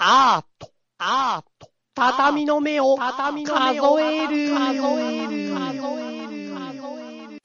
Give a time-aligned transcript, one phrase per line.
[0.00, 7.40] アート、アート、畳の目を、畳の目を数える、数える、数える。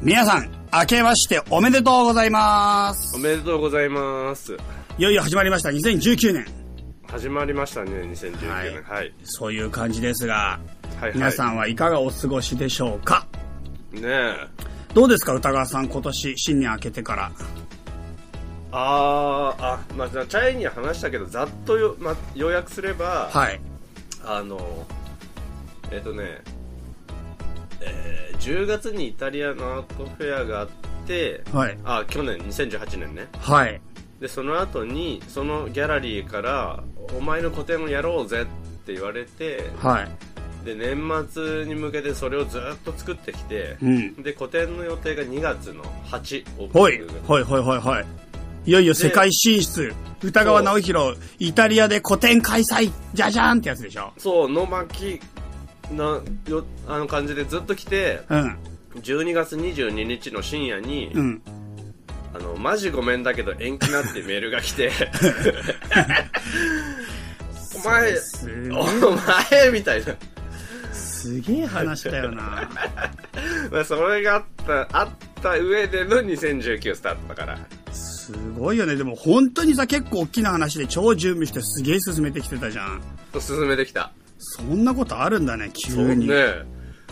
[0.00, 3.14] 皆さん、明けましておめでとうございます。
[3.14, 4.56] おめでとうございます。
[4.98, 6.44] いよいよ始まりました、2019年。
[7.06, 8.82] 始まりましたね、2019年。
[8.82, 9.14] はい。
[9.22, 10.58] そういう感じですが、
[11.00, 11.12] はい、はい。
[11.14, 13.28] 皆さんはいかがお過ごしでしょうか？
[13.92, 14.34] ねえ。
[14.92, 17.30] どうですか、歌川さん、今年、新年明けてから。
[18.72, 23.60] あー、あ、まあ、チャイには話したけど、ざっとよ、まあ、要約すれば、はい。
[24.24, 24.86] あの、
[25.90, 26.40] えっ、とね、
[27.80, 30.68] えー、10月にイタリアのアートフェアがあっ
[31.06, 31.78] て、はい。
[31.84, 33.28] あ、去年、2018年ね。
[33.38, 33.80] はい。
[34.20, 36.82] で、その後に、そのギャラリーから、
[37.18, 38.44] お前の個展をやろうぜっ
[38.86, 40.08] て言われて、はい。
[40.64, 44.22] で、年末に向けてそれをずっと作ってきて、うん。
[44.22, 47.20] で、個展の予定が2月の8、オープニング。
[47.26, 48.00] ほいほいほいほい。
[48.00, 48.04] い
[48.64, 49.92] よいよ世界進出。
[50.22, 54.12] 歌川直弘、イタリアで個展開催じゃじゃんってやつでしょ。
[54.18, 55.20] そう、の巻
[55.90, 58.56] な、よ、あの感じでずっと来て、うん。
[58.96, 61.42] 12月22日の深夜に、うん。
[62.34, 64.92] あの、マジごめんだけど延期なってメールが来て、
[67.74, 68.14] お前、
[68.70, 70.14] お前みたいな。
[70.92, 72.70] すげえ話だよな。
[73.72, 75.08] まあ、それがあった、あっ
[75.42, 77.58] た上での2019スタートだから。
[77.92, 78.96] すごいよね。
[78.96, 83.02] でも本当にさ、結構大きな話で超準備してすげえ進めてきてたじゃん。
[83.40, 84.12] 進めてきた。
[84.38, 86.26] そんなことあるんだね、急に。
[86.26, 86.64] ね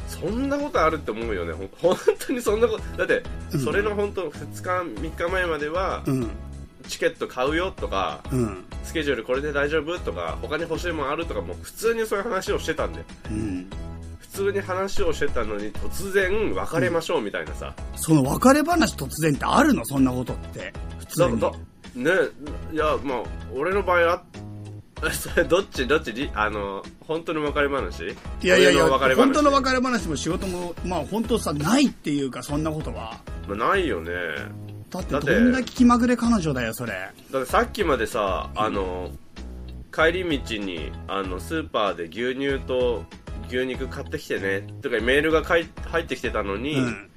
[0.08, 1.52] そんなことあるって思うよね。
[1.80, 3.22] 本当にそんなこと、だって、
[3.58, 6.28] それの本当2日、3日前までは、うん。
[6.88, 8.64] チケット買うよとか、うん。
[8.82, 13.04] スケジュールこれで大丈夫とか、他に欲しいもんあるとか、もう普通にそういう話をしてたんで。
[13.30, 13.70] うん。
[14.40, 17.74] 普通に話をしてたのに、突然別れましょうみたいなさ。
[17.94, 19.84] その別れ話突然ってあるの？
[19.84, 20.72] そんなことって。
[20.98, 21.40] 普通に。
[21.40, 21.58] だだ
[21.94, 22.10] ね
[22.72, 23.22] いや、まあ、
[23.54, 24.22] 俺の場合は、
[25.12, 26.14] それどっちどっち？
[26.14, 28.16] りあの、本当の別れ話？
[28.42, 33.20] いやいやいや、本当の別れ話も仕事も、まあ本当さ、ないっていうか、そんなことは。
[33.46, 34.10] まあ、ないよね。
[34.88, 36.92] だってどんだけ気まぐれ彼女だよ、それ。
[37.30, 39.10] だってさっきまでさ、あの、
[39.92, 43.04] 帰り道に、あの、スーパーで牛乳と
[43.50, 47.10] 牛肉買ってきてね、とかメールがかい入ってきてたのに、うん。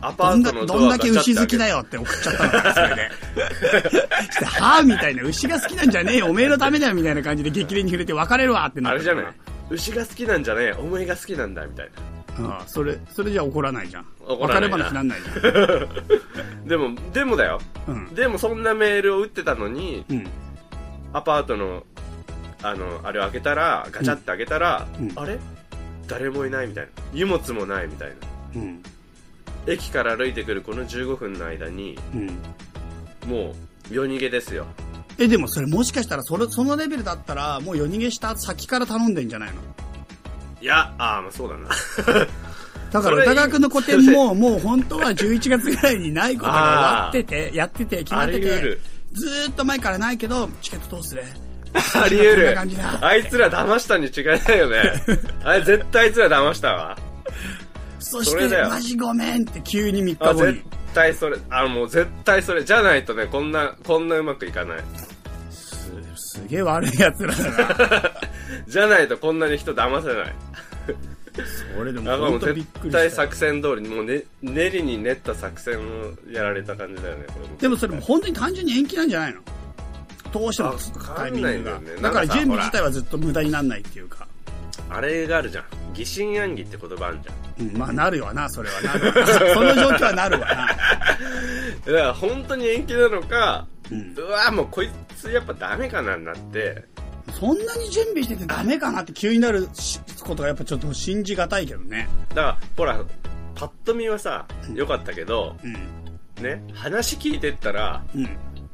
[0.00, 3.10] アパートのドどんだけ牛好きだよって送っちゃったのか、それで。
[4.30, 9.26] してはぁみたいな、牛が好きなんじゃねえよ、おめえのためだよ、みたいな感じで激励に触れて別れるわってなったあれじゃない？
[9.70, 11.92] 牛が好きなんじゃねえ、お前が好きなんだ、みたいな。
[12.50, 14.06] ああそれ、それじゃ怒らないじゃん。
[14.28, 15.88] 別れ話なんないじゃん。
[16.68, 17.60] でも、でもだよ。
[17.88, 18.14] うん。
[18.14, 20.26] でもそんなメールを打ってたのに、うん。
[21.12, 21.82] アパートの、
[22.62, 25.38] あの、あれを開けたら、ガチャって開けたら、うんあれ？
[26.08, 26.90] 誰もいないみたいな。
[27.12, 28.14] 荷物もないみたいな。
[28.56, 28.82] うん。
[29.66, 32.26] 駅から歩いてくるこの15分の間に、うん。
[33.30, 33.54] も
[33.90, 34.66] う、夜逃げですよ。
[35.18, 39.60] え、でもそれもしかしたら、それ、そのレベルだったら、もう夜逃げした先から頼んでんじゃないの？
[40.60, 41.68] いや、ああ、まあそうだな。
[42.90, 48.80] だから、歌川くんの個展も、もう本当は11月ぐらいにないことが 終わってて、やってて、決まあっててり得る、。
[49.12, 51.22] ずーっと前からないけど、チケットどうする
[51.94, 52.58] あり得る。
[53.00, 54.92] あいつら騙したに違いないよね。
[55.44, 56.98] あれ絶対あいつら騙したわ。
[57.98, 60.62] そして、マジごめんって急に3あ、絶日後に。
[60.94, 61.36] 対それ。
[61.50, 62.64] あ、もう絶対それ。
[62.64, 64.78] じゃないとね、こんな、こんなうまくいかない。
[65.50, 68.12] すすげえ悪い奴らだな。
[68.66, 70.34] じゃないとこんなに人騙せない。
[71.76, 73.28] それでもあもう本当びっく絶対りしたよ。
[73.28, 75.82] 作戦通りに、もうね、練りに練った作戦を
[76.32, 77.26] やられた感じだよね、
[77.60, 79.40] でもそれも本当に単純に延期なんじゃないの？
[80.32, 80.74] どうしても
[81.16, 84.26] タイミングがだから準備自体はずっと無駄にならないっていうか。
[84.90, 85.64] あれがあるじゃん。
[85.94, 87.68] 疑心暗鬼って言葉あるじゃん。
[87.68, 89.26] うん、まあなるわな、それはなる。
[89.54, 90.54] その状況はなるわな。
[90.56, 90.78] だか
[91.92, 96.84] ら本当に延期なのか、ううんわもうこいつやっぱダメかなになって、
[97.38, 102.08] そんなに準備しててダメかなって急になるしことがやっぱちょっと信じがたいけどね。
[102.30, 103.04] だからほら、
[103.54, 106.42] パッと見はさ、良かったけど、うん。
[106.42, 108.28] ね、話聞いてったら、うん。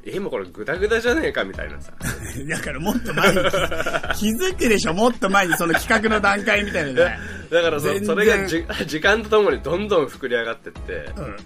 [0.06, 1.92] え、もうこれグダグダじゃねえかみたいなさ。
[2.48, 3.34] だからもっと前に
[4.14, 7.18] 気づくでしょ、もっと前にその企画の段階みたいなのね。
[7.50, 11.36] だからそそれがじ時間とともにどんどん膨れ上がってって、うん。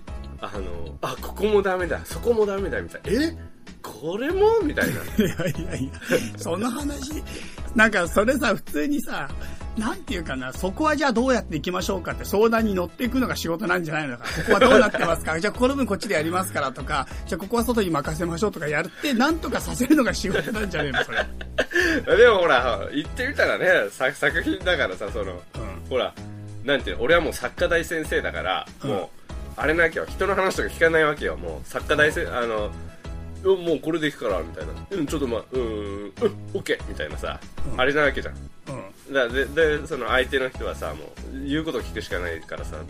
[0.41, 3.23] あの、あ、ここもダメだ、そこもダメだ、みたいな。
[3.25, 3.37] え？
[3.83, 4.61] これも？
[4.63, 4.93] みたいな。
[5.25, 5.91] いやいやいや、
[6.37, 7.23] その話、
[7.75, 9.29] なんかそれさ、普通にさ、
[9.79, 14.25] なんていうかな、そこはじゃあどうやっていきましょうかって相談に乗っていくのが仕事なんじゃないのか。
[14.25, 21.25] ここはどうなってますか じゃあこの分こっちでやりますからとか、じゃあここは外に任せましょうとかやって、なんとかさせるのが仕事なんじゃねえの、それ。
[22.17, 25.41] でもほら、言ってみたらね、作作品だからさ、その、うん
[25.89, 26.13] ほら、
[26.65, 32.88] なんていうの、俺はもう作家大先生だから、うんもう、あれなきゃ、人の話とか聞かないわけよ、もう、作家大先あの、うん
[33.45, 35.65] もうこれでいくからみたいなうんちょっとまあうんう
[36.07, 36.13] ん
[36.55, 37.39] オッケーみたいなさ、
[37.77, 38.35] あれなわけじゃん
[39.09, 39.15] うん。
[39.15, 42.87] だででその相手の人はさもう言うことを聞くしかないからさもう、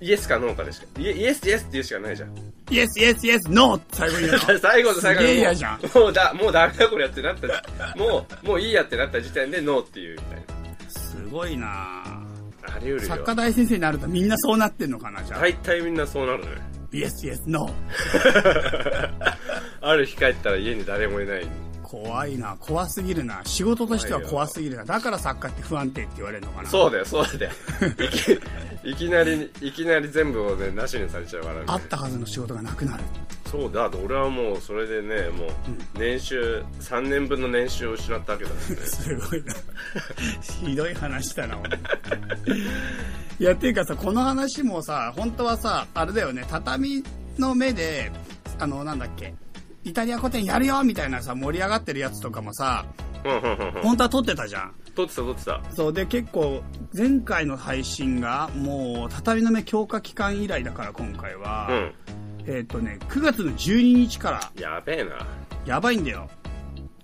[0.00, 2.30] イエスかノーかでしかイエイエスイエスって言うしかないじゃん
[2.70, 4.38] イエスイエスイエスノーって最後に言うの。
[4.58, 10.36] 最後の最後すげえにも嫌じゃんもうだもうダメだこれやってなったもうもういいやってなった時点でノーっていうみたい
[10.84, 15.40] なすごいななあり得るよ作家大先生になるとみんなそうなってんのかなじゃあ。
[15.40, 16.50] 大体みんなそうなるね
[16.92, 19.22] イエスイエスノー。
[19.80, 21.46] ある日帰ったら家に誰もいない。
[21.82, 22.56] 怖いな。
[22.58, 23.42] 怖すぎるな。
[23.44, 24.84] 仕事としては怖すぎるな。
[24.84, 26.68] だから作家って不安定って言われるのかな。
[26.68, 27.52] そうだよそうだよ。
[28.04, 28.40] いき
[28.90, 31.62] いきなりいきなり全部をねなしにされちゃうからね。
[31.66, 33.04] あったはずの仕事がなくなる。
[33.50, 35.48] そうだ俺はもうそれでねもう
[35.96, 38.56] 年収3年分の年収を失ったわけだね。
[38.84, 39.54] すごいな。
[40.42, 41.76] ひどい話だなほんと
[43.38, 47.02] いやっていうかさこの話もさ本当はさあれだよね畳
[47.38, 48.10] の目で
[48.58, 49.34] あのなんだっけ
[49.84, 52.86] イタリア古典やるよみたいなさ盛り上がってるやつとかもさ
[53.82, 54.74] 本当は撮ってたじゃん。
[54.94, 55.60] 撮ってた撮ってた。
[55.74, 56.62] そうで結構
[56.96, 61.92] 前回の配信がもう畳の目強化期間以来だから今回は、うん。
[62.46, 64.52] えっ、とね9月の12日から。
[64.60, 65.26] やべえな。
[65.66, 66.28] やばいんだよ。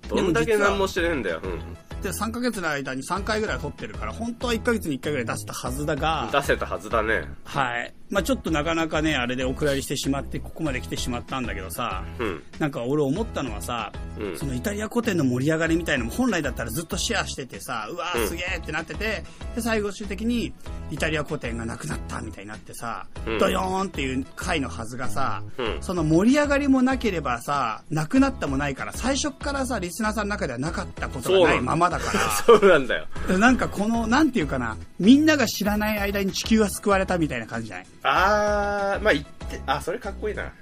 [0.09, 1.61] どんだけ何もしてねえんだよ、うん、
[2.03, 6.29] で3ヶ月の間に3回ぐらい撮ってるから本当は1ヶ月に1回ぐらい出したはずだが。
[6.33, 7.25] 出せたはずだね。
[7.45, 12.43] はいまあちょっとなかなかねあれでお蔵入りしてしまってここまで来てしまったんだけどさうん。
[12.61, 14.37] なんか俺思ったのはさ、うん。
[14.39, 18.29] そのイタリア古典の盛り上がりみたいなのも本来だったらずっとシェアしててさうわーうん。
[18.29, 19.25] すげーってなってて
[19.57, 20.53] で最後終的に
[20.91, 23.39] イタリア古典がなくなったみたいになってさ、うん。
[23.39, 25.79] ドヨーンっていう回のはずがさ、うん。
[25.81, 32.21] その盛り上がりもなければさなくなったもないから最初からさリスナーさんの中ではなかったことがないままだから。
[32.45, 33.07] そうなんだよ。
[33.39, 37.87] なんかこのなんていうかなみんなが知らない間に地球は救われたみたいな感じじゃない？
[38.03, 40.53] あーまあ言ってあそれかっこいいな。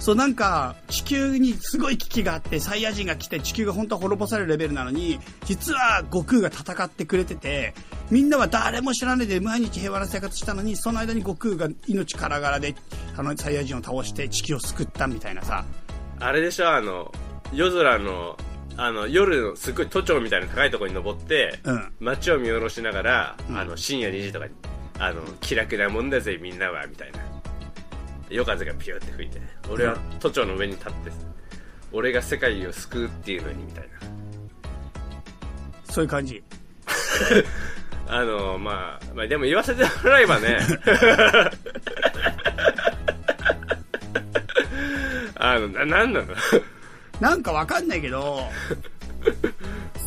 [0.00, 7.74] そうなんか地球にすごい危機があってサイヤ人が来て地球が本当は滅ぼされるレベルなのに実は悟空が戦ってくれてて
[8.10, 12.74] みんなは誰も知らないで毎日平和な生活したのにその間に悟空が命からがらで
[13.14, 15.66] あのサイヤ人を倒して地球を救ったみたいなさ。
[16.18, 17.12] あれでしょあの
[17.52, 18.38] 夜空の
[18.76, 21.92] あの夜のすごい都庁みたいな高いところに登って、うん。
[22.00, 23.58] 街を見下ろしながら、うん。
[23.58, 24.54] あの深夜2時とかに
[25.00, 27.18] あの気楽なもんだぜみんなはみたいな。
[28.28, 29.40] 夜風がピューって吹いて。
[29.68, 31.10] 俺は都庁の上に立って
[31.92, 33.84] 俺が世界を救うっていうのにみたい
[35.84, 36.42] そういう感じ。
[38.06, 40.58] な あのまあ、まあ、でも言わせてもらえばね。
[45.36, 46.26] あのななんなの？
[47.20, 48.42] なんかわかんないけど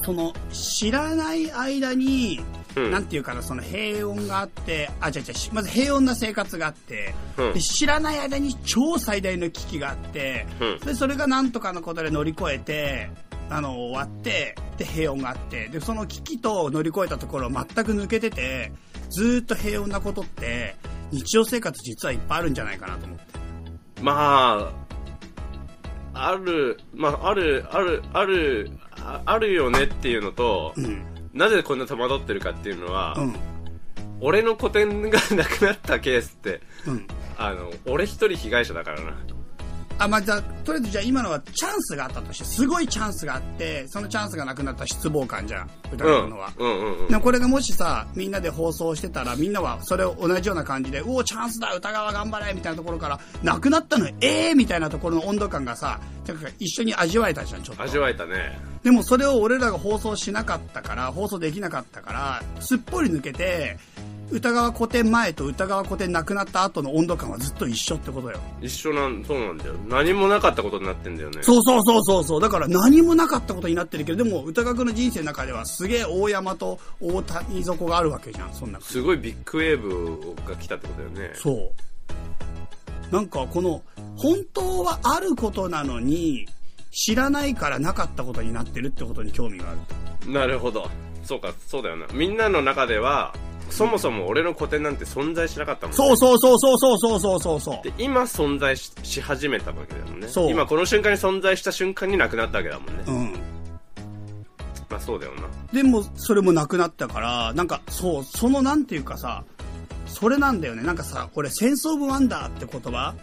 [0.04, 2.40] その知らない間に
[2.76, 5.24] うんなんていうかな、その平穏があって、あ、違う違う、
[5.54, 13.10] まず平穏な生活があって、うんで知らない間に超最大の危機があって、うんで、それがなんとかのことで乗り越えて、
[13.50, 18.72] あの、終わって、で、平穏があって、で、その危機と乗り越えたところを全く抜けてて、
[19.10, 20.76] ずーっと平穏なことって、
[21.12, 23.24] 日常生活実はいっぱいあるんじゃないかなと思って。
[24.02, 24.72] ま
[26.14, 31.04] あ、ある、まあ、ある、ある、ある、ああるよねっていうのと、うん。
[31.34, 33.36] なぜこんな戸惑ってるかっていうのは、うん。
[34.22, 37.08] 俺の個展がなくなったケースって、うん。
[37.38, 39.14] あの、俺一人被害者だからな。
[40.00, 46.52] あ、まあ、じゃあ、とりあえずじゃあ今のはチャンスがあったとして、すごいチャンスがあって、そのチャンスがなくなった失望感じゃん、歌うのは。
[46.58, 47.08] うんうんうん。
[47.08, 56.00] でもこれがもしさ、みんなで放送してたら、みんなはそれを同じような感じで、おお、チャンスだ、歌川頑張れみたいなところから、なくなったのええー、みたいなところの温度感がさ、
[56.60, 57.84] 一緒に味わえたじゃん、ちょっと。
[57.84, 58.73] 味わえたね。
[58.84, 63.78] でもそれを俺らが放送しなかったから、放送できなかったから、すっぽり抜けて、
[64.30, 68.40] 歌川古典前と歌川古典なくなった後の温度感はずっと一緒ってことよ。
[68.62, 69.74] 一緒なん、そうなんだよ。
[69.88, 71.44] 何もなかったことになってんだよね。
[71.44, 72.42] そうそうそうそうそう。
[72.42, 78.82] だから何もなかったことになってるけど、でも歌川君の人生の中ではすげえ大山と大谷底があるわけじゃん、そんな。
[78.82, 81.36] すごいビッグウェーブが来たってことだよね。
[81.36, 81.52] そ
[83.12, 83.14] う。
[83.14, 83.82] なんかこの、
[84.18, 86.48] 本当はあることなのに、
[86.94, 89.74] 知らないからなかったことになってるってことに興味があ
[90.26, 90.32] る。
[90.32, 90.90] なるほど。
[91.24, 92.06] そうか、そうだよな。
[92.14, 93.34] みんなの中では、
[93.70, 95.98] そもそも俺の個展なんて存在しなかったもんね。
[95.98, 97.84] そうそうそうそうそうそうそうそう。
[97.84, 103.32] で今存在しし始めたわけだもんねそう今この瞬間に存在した瞬間になくなったわけだもんね、うん。
[104.90, 109.44] まあそうだよなでも、それもなくなったから、なんか、そう、そのなんていうかさ、
[110.06, 110.84] それなんだよね。
[110.84, 113.16] なんかさ、俺、 sense of wonder って言葉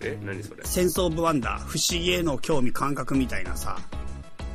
[0.00, 0.64] え何それ？
[0.64, 3.76] sense of wonder、不思議への興味感覚みたいなさ、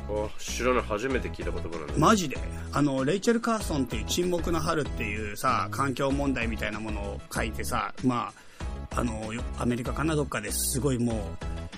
[0.08, 0.82] あ知らない。
[0.82, 2.38] 初めて聞いた言葉なんだ、マジで？
[2.72, 8.43] あの、レイチェル・カーソンっていう沈黙の春っていうさ、環境問題みたいなものを書いてさ、まあ、
[8.96, 11.16] あの、よアメリカかなどっかですごいもう、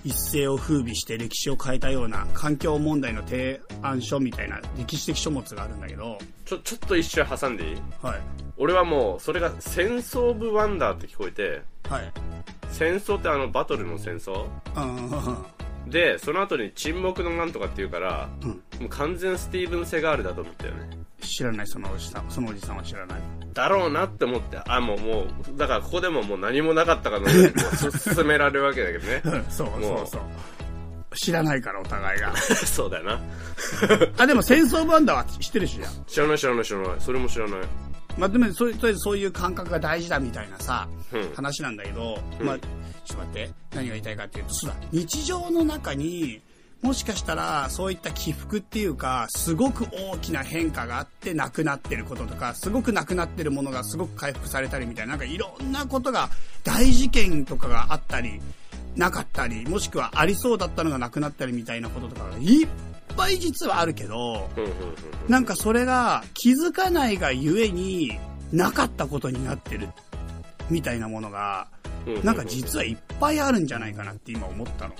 [0.04, 7.76] 一世を風靡して歴史を変えたような環境問題の提案書みたいな歴史的書物があるんだけど、ちょ、ちょっと一瞬挟んでいい？
[8.02, 8.20] はい。
[8.56, 12.12] 俺はもう、それが戦争オブワンダーって聞こえて、はい。
[12.70, 14.44] 戦争ってあのバトルの戦争？
[14.76, 15.36] うん、
[15.86, 18.48] で、その後に沈黙のなんとかって言うから、うん。
[18.50, 20.90] もう完全スティーブン・セガールだと思ったよね。
[21.20, 22.30] 知らない、そのおじさん。
[22.30, 23.20] そのおじさんは知らない。
[23.54, 25.24] だろうなって思って、あ、もう、も
[25.54, 27.52] う、だからここでももう何もなかったかのように
[28.14, 29.22] 進められるわけだけどね。
[29.24, 30.20] うんそうもそううそう。
[31.16, 32.36] 知らないから、お互いが。
[32.36, 33.20] そうだよな。
[34.18, 36.04] あ、でも戦争バンダは知ってるしじゃん。
[36.06, 36.96] 知らない知らない知らない。
[36.98, 37.60] それも知らない。
[38.16, 41.34] まあ、でも、そういう、とりあえずそういう感覚が大事だみたいなさ、うん。
[41.34, 42.46] 話なんだけど、うん。
[42.46, 42.68] まあ、ちょっ
[43.08, 46.40] と待って、何が言いたいかっていうと、そうだ、日常の中に、
[46.82, 56.30] もしかしたら、そういった起伏っていうか、すごく大きな変化があってなくなってることとか、すごくなくなってるものがすごく回復されたりみたいな、なんかいろんなことが、
[56.64, 58.40] 大事件とかがあったり、
[58.94, 62.68] なかったり、もしくはありそうだったのがなくなったりみたいなこととかがいっ
[63.16, 64.48] ぱい実はあるけど、
[65.28, 68.18] なんかそれが気づかないがゆえに
[68.52, 69.88] なかったことになってる
[70.70, 71.68] みたいなものが。
[72.22, 74.94] なんか実はいっぱいあるんじゃないかなって今思ったの。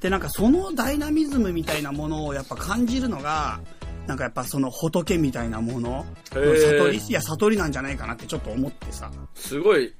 [0.00, 3.60] で、なんかそのダイナミズムみたいなものをやっぱ感じるのが、
[4.06, 9.10] なんかやっぱその仏みたいなもの、悟り、いや悟りなんじゃないかなってちょっと思ってさ。
[9.34, 9.92] すごい、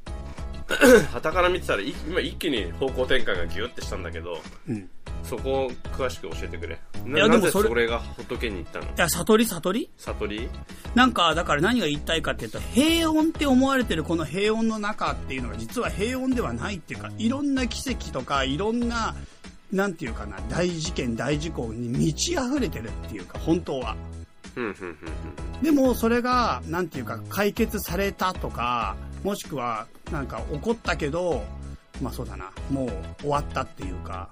[1.13, 4.77] 旗から見てたら、い今一気に方向転換がギュッてしたんだけど、うん。
[4.77, 4.87] い
[5.25, 6.79] そこを詳しく教えてくれ。
[7.05, 8.87] ないやでもそれが仏に行ったの？
[8.97, 9.91] や、悟り悟り？
[9.99, 10.49] 悟り？
[10.95, 19.17] なんか、だから何が言いたいかっていうと、平穏って思われてるこの平穏の中っていうのが実は平穏ではないっていうか、いろんな奇跡とか、いろんな、
[19.73, 23.97] なんていうかな、大事件、大事故に満ち溢れてるっていうか、本当は。
[25.63, 31.45] でも、それが、なんていうか、解決されたとか、もしくは、なんか起こったけど、
[32.03, 34.31] まあそうだな、もう終わったっていうか。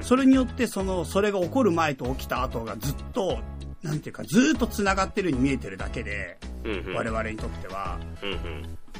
[0.00, 3.38] それによって、その、それが起こる前と起きた後がずっと、
[3.82, 6.38] なんていうか、ずっと繋がってるように見えてるだけで。
[6.94, 7.98] 我々にとっては。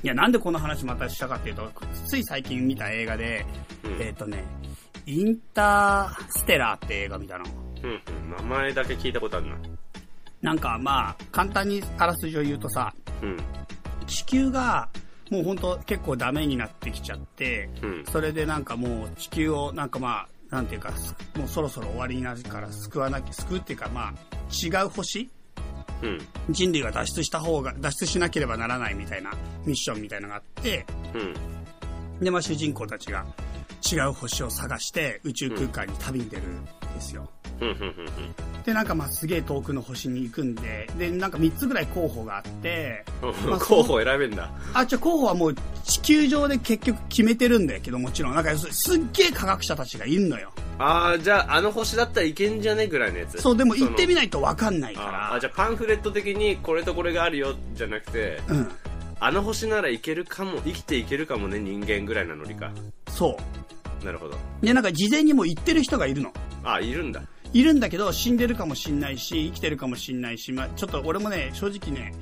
[0.03, 1.71] いや、なんでこの話またしたかっていうと、
[2.07, 3.45] つい最近見た映画で、
[3.85, 4.45] うんえっ、とね、
[5.07, 7.45] インターステラーって映画見たの。
[8.39, 9.57] 名前だけ聞いたことあるな。
[10.43, 13.37] なんかまあ、簡単にあらすじを言うとさ、うん。
[14.07, 14.89] 地球が
[15.31, 18.05] もう本当結構ダメになってきちゃって、うん。
[18.07, 20.93] それでなんかもう地球をなんかまあ、なんていうか、
[21.37, 24.15] もうそろそろ終わりになるから救わなきゃ、救うっていうかまあ、
[24.53, 25.29] 違う星？
[26.03, 26.19] うん。
[26.51, 29.33] 人類が脱出した方が、脱出しなければならないみたいな
[29.65, 31.19] ミッションみたいなのがあって、う
[32.21, 32.25] ん。
[32.25, 33.27] で、まあ、主人公たちが
[33.91, 37.29] 違う星を探して宇宙空間に旅に出るんですよ。
[38.65, 43.05] で、なんかまあすげえ遠くの星に行くんで、で、なんか3つぐらい候補があって、
[43.49, 44.51] まあ候補選べんだ。
[44.75, 48.35] あ、じゃあ候補はもう地球上で結局決めてるんだけど、もちろん。
[48.35, 50.53] なんかすすっげえ科学者たちがいるのよ。
[50.79, 53.41] あー、じゃあ、あの星だったらいけんじゃねぐらいのやつ。
[53.41, 55.19] そう、でも行ってみないとわかんないかあら。
[55.31, 58.69] ーあ、じゃあパンフレット的にこれとこれがあるよ、じゃなくて、うん。
[59.19, 62.71] あの星ならいけるかも、生きていけるかもね、人間ぐらいなノリか。
[63.09, 63.39] そ
[64.03, 64.05] う。
[64.05, 64.37] なるほど。
[64.61, 66.33] で、なんか事前にも行ってる人がいるの。
[66.63, 67.23] あ、いるんだ。
[67.53, 72.15] いるんだけど、死んでるかもしんないし、生きてるかもしんないし、まあちょっと俺もね、正直ね、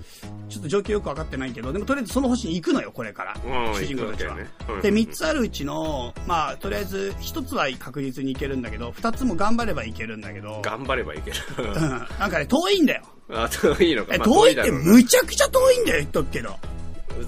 [0.49, 3.37] ちょっと状況よくわかってないけど、でもとりあえずその星に行くのよ、これから。
[3.45, 4.37] うん、主人公たちは。
[4.37, 4.49] ね。
[4.69, 11.37] うんで、3つあるうちの、まあ、とりあえず、1つは確実に行けるんだけど、2つも頑張ればいけるんだけど、頑張ればいける。
[11.59, 11.75] うん、
[12.19, 13.03] なんかね、遠いんだよ。
[13.31, 14.15] あ、遠いのか。
[14.15, 16.57] え、まあ遠いってむちゃくちゃ遠いんだよ、言っとくけど。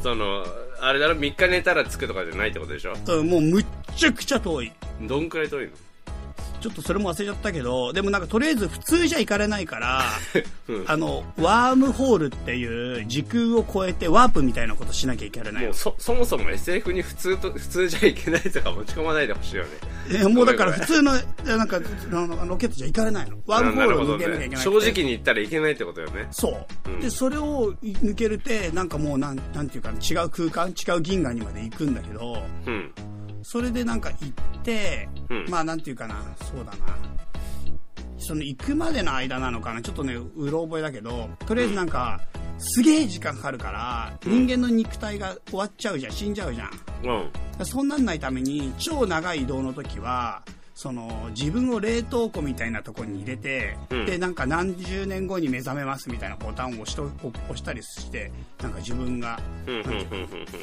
[0.02, 0.44] その、
[0.80, 2.94] あれだろ、3日寝たら着くとかじゃないってことでしょ？
[3.06, 4.72] うんもうむっちゃくちゃ遠い。
[5.00, 5.70] どんくらい遠いの？
[6.60, 10.02] ちょっとそれも忘れちゃったけど、でもなんかとりあえず普通じゃ行かれないから、
[10.68, 19.70] うんあの、ワームホールっていう時空を超えてワープみたいなことしなきゃいけないもうそ、そもそも SF に普通と、普通じゃいけないとか持ち込まないでほしいよね。
[20.12, 21.12] えもうだから普通の、
[21.44, 23.38] なんか、あのロケットじゃ行かれないの。
[23.46, 24.64] ワームホールを抜けなきゃいけない。
[24.64, 26.28] 正直に言ったらいけないってことよね。
[26.30, 32.92] そう、うんで、それを抜けるって、なんかもうなん、なんていうか、違う空間、違う銀河にまで行くんだけど、うん。
[33.48, 36.98] それでなんか行って、うんまあなんていうかな、そうだな。
[38.18, 42.20] その行くまでの間なのかな、ちょっとね、うろ覚えだけど、とりあえずなんか、
[42.58, 46.70] すげえ時間かかるから、人間の肉体が終わっちゃうじゃん、死んじゃうじゃん。
[47.04, 47.64] うん。
[47.64, 50.42] そんなんないために、超長い移動の時は、
[50.74, 59.38] その、自分を冷凍庫みたいなところに入れて、うんで、なんか何十年後に目覚めますみたいなボタンを押しと押したりして、なんか自分が。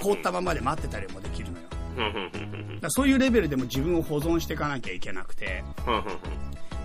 [0.01, 1.82] 凍ったままで待ってたりもできるのよ。
[2.81, 6.03] だそういうレベルでも自分を保存していかなきゃいけなくて、うん。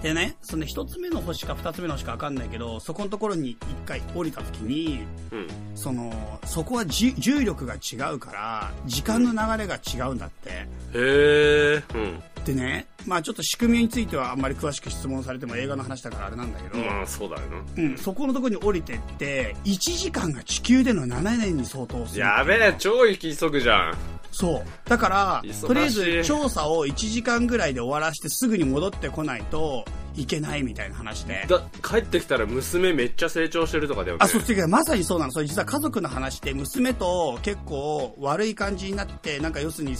[0.03, 5.00] でね、その一つ目の星か二つ目の星かわかんないけど、そこのところに一回降りた時に、
[5.33, 5.49] うん。
[5.75, 10.50] その、そこはじ重力が違うから、時間の流れが違うんだって。
[10.50, 11.83] へえ。
[11.95, 12.23] うん。
[12.45, 17.65] でね、まあちょっと仕組みについてはあんまり詳しく質問されても映画の話だからあれなんだけど、まあ、そうだよな。
[17.77, 22.21] うん、そこのところに降りてって、1時間が地球での7年に相当する。
[22.21, 24.18] やべえ、超行き急ぐじゃん。
[24.38, 24.88] そう。
[24.88, 31.45] だからとりあえず調査を1時間ぐらいで終わらしてすぐに戻ってこないといけないみたいな話で。
[31.49, 34.18] だ、帰ってきたら娘めっちゃ成長してるとかだよね。
[34.23, 35.33] あ、そう、違う、まさにそうなの。
[35.33, 39.97] それ実は家族の話で、娘と結構悪い感じになって、なんか要するに、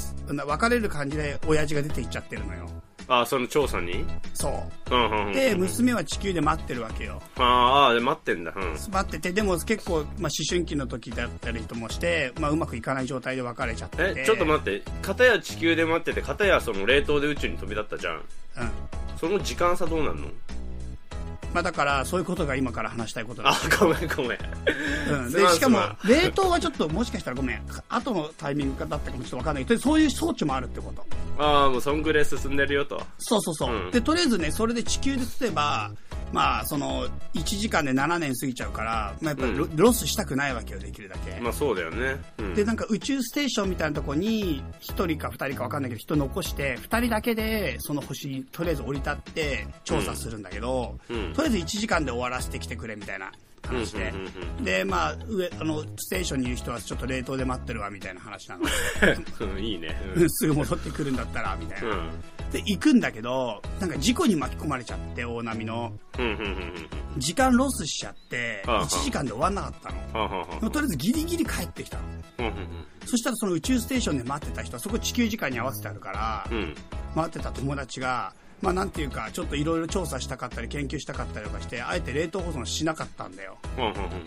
[0.47, 2.69] 別れる感じで親父が出ていっちゃってるのよ。
[3.09, 4.05] あ、その調査に？
[4.35, 4.49] そ
[4.91, 4.95] う。
[4.95, 5.33] うんうんうん。
[5.33, 7.23] で、娘は地球で待ってるわけよ。
[7.37, 7.45] あー
[7.89, 8.53] あー、で待ってんだ。
[8.55, 8.73] うん。
[8.73, 14.21] 待ってて、でも結構、まあ、思春期の時だったりともして、まあ、うまくいかない状態で別れちゃってて。
[14.21, 14.83] え、ちょっと待って。
[15.03, 18.15] 片や地球で待ってて、片やその冷凍で宇宙に飛び立ったじゃん。
[18.17, 18.23] うん。
[19.19, 20.29] その時間差どうなんの？
[21.55, 23.51] まあ、だから、そういうことが今から話したいことだ。
[23.51, 24.39] あ、ごめんごめん。
[25.11, 31.07] うん、でしかも冷凍はちょっともしかしたらごめん後のタイミングだったかもちょっとわかんないけどそういう装置もあるってこと。
[31.39, 33.01] ああ、もうそんぐらい進んでるよと。
[33.19, 33.91] そうそうそう、うん。
[33.91, 35.91] でとりあえずねそれで地球で例えば
[36.33, 39.77] まあその1時間で7年過ぎちゃうから、まあ、やっぱりロ,、うん。
[39.77, 42.21] ロスしたくないわけよできるだけ、まあそうだよね。
[42.39, 42.55] うん。
[42.55, 51.33] でなんか宇宙ステーションみたいなとこに1人か2人か分かんないけど人残して2人だけでその星にとりあえず降り立って調査するんだけど、うん。
[51.35, 54.13] とりあえず1時間で終わらせてきてくれみたいな話で、
[54.63, 58.65] でまあ上あのステーションにいる人はちょっと冷凍で待ってるわみたいな話なの。
[59.41, 60.01] うん、いいね。
[60.17, 60.31] うん。
[60.31, 62.11] すぐ戻ってくるんだったらみたいな、うん。
[62.51, 65.93] で行くんだけどなんか事故に巻き込まれちゃって大波の。
[67.17, 68.87] 時間ロスしちゃってああ。
[68.87, 70.71] 1時間で終わんなかったの。
[70.71, 72.03] とりあえずギリギリ帰ってきたの。
[73.05, 76.47] そしたらその宇宙ステーションで待ってた人はそこ地球時間に合わせてあるから。
[77.15, 83.59] 待ってた友達が、まあなんていうか、ちょっといろいろ調査したかったり研究したかったりとかして、あえて冷凍保存しなかったんだよ。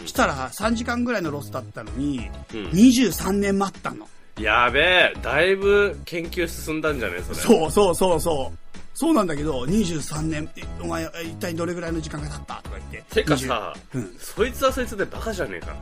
[0.05, 2.59] したら3時間ぐらいのロスだったのに、うん。
[2.59, 2.69] うん。
[2.71, 4.07] 23年待ったの。
[4.39, 7.35] やべえ、だいぶ研究進んだんじゃねそれ。
[7.35, 8.57] そうそうそうそう。
[8.93, 12.61] そうなんだけど、23年、えお前、え一体どれぐらいの時間が経った？
[12.63, 13.15] とか言って。
[13.15, 14.15] てかさ、20うん。
[14.19, 15.75] そいつはそいつでバカじゃねえか。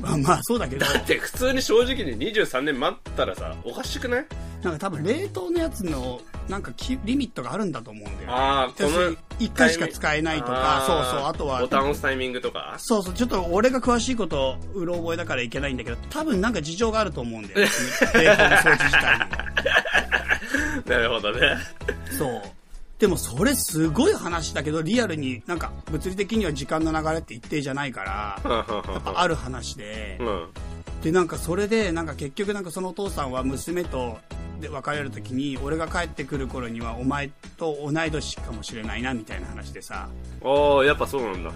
[0.00, 4.26] まあまあそうだけど、だって普通に正直に23年待ったらさ、おかしくない？
[4.62, 8.30] なんか多分冷凍のやつの、なんかきリミットがあるんだと思うんだよ。
[8.30, 12.74] ああ、このに、一回しか使えないとか、そうそう、あとはボ、タン押すタイミングとか？
[12.78, 17.60] そうそう、ちょっと俺が詳しいこと、うろ覚えだからいけないんだけど、多分なんか事情があると思うんだよ。
[18.14, 19.30] 冷凍の装置自体にも。
[20.86, 21.56] なるほどね。
[22.18, 22.42] そう。
[23.00, 30.48] でもそれすごい話だけど、リアルになんか物理的には時間の流れって一定じゃないから、やっぱある話でう、ん。
[31.02, 34.18] でなんかそれでなんか結局なんかそのお父さんは娘と
[34.60, 40.10] で別れる時に俺が帰ってくる頃にはお前と同い年かもしれないなみたいな話でさ、
[40.42, 41.50] おー、やっぱそうなんだ。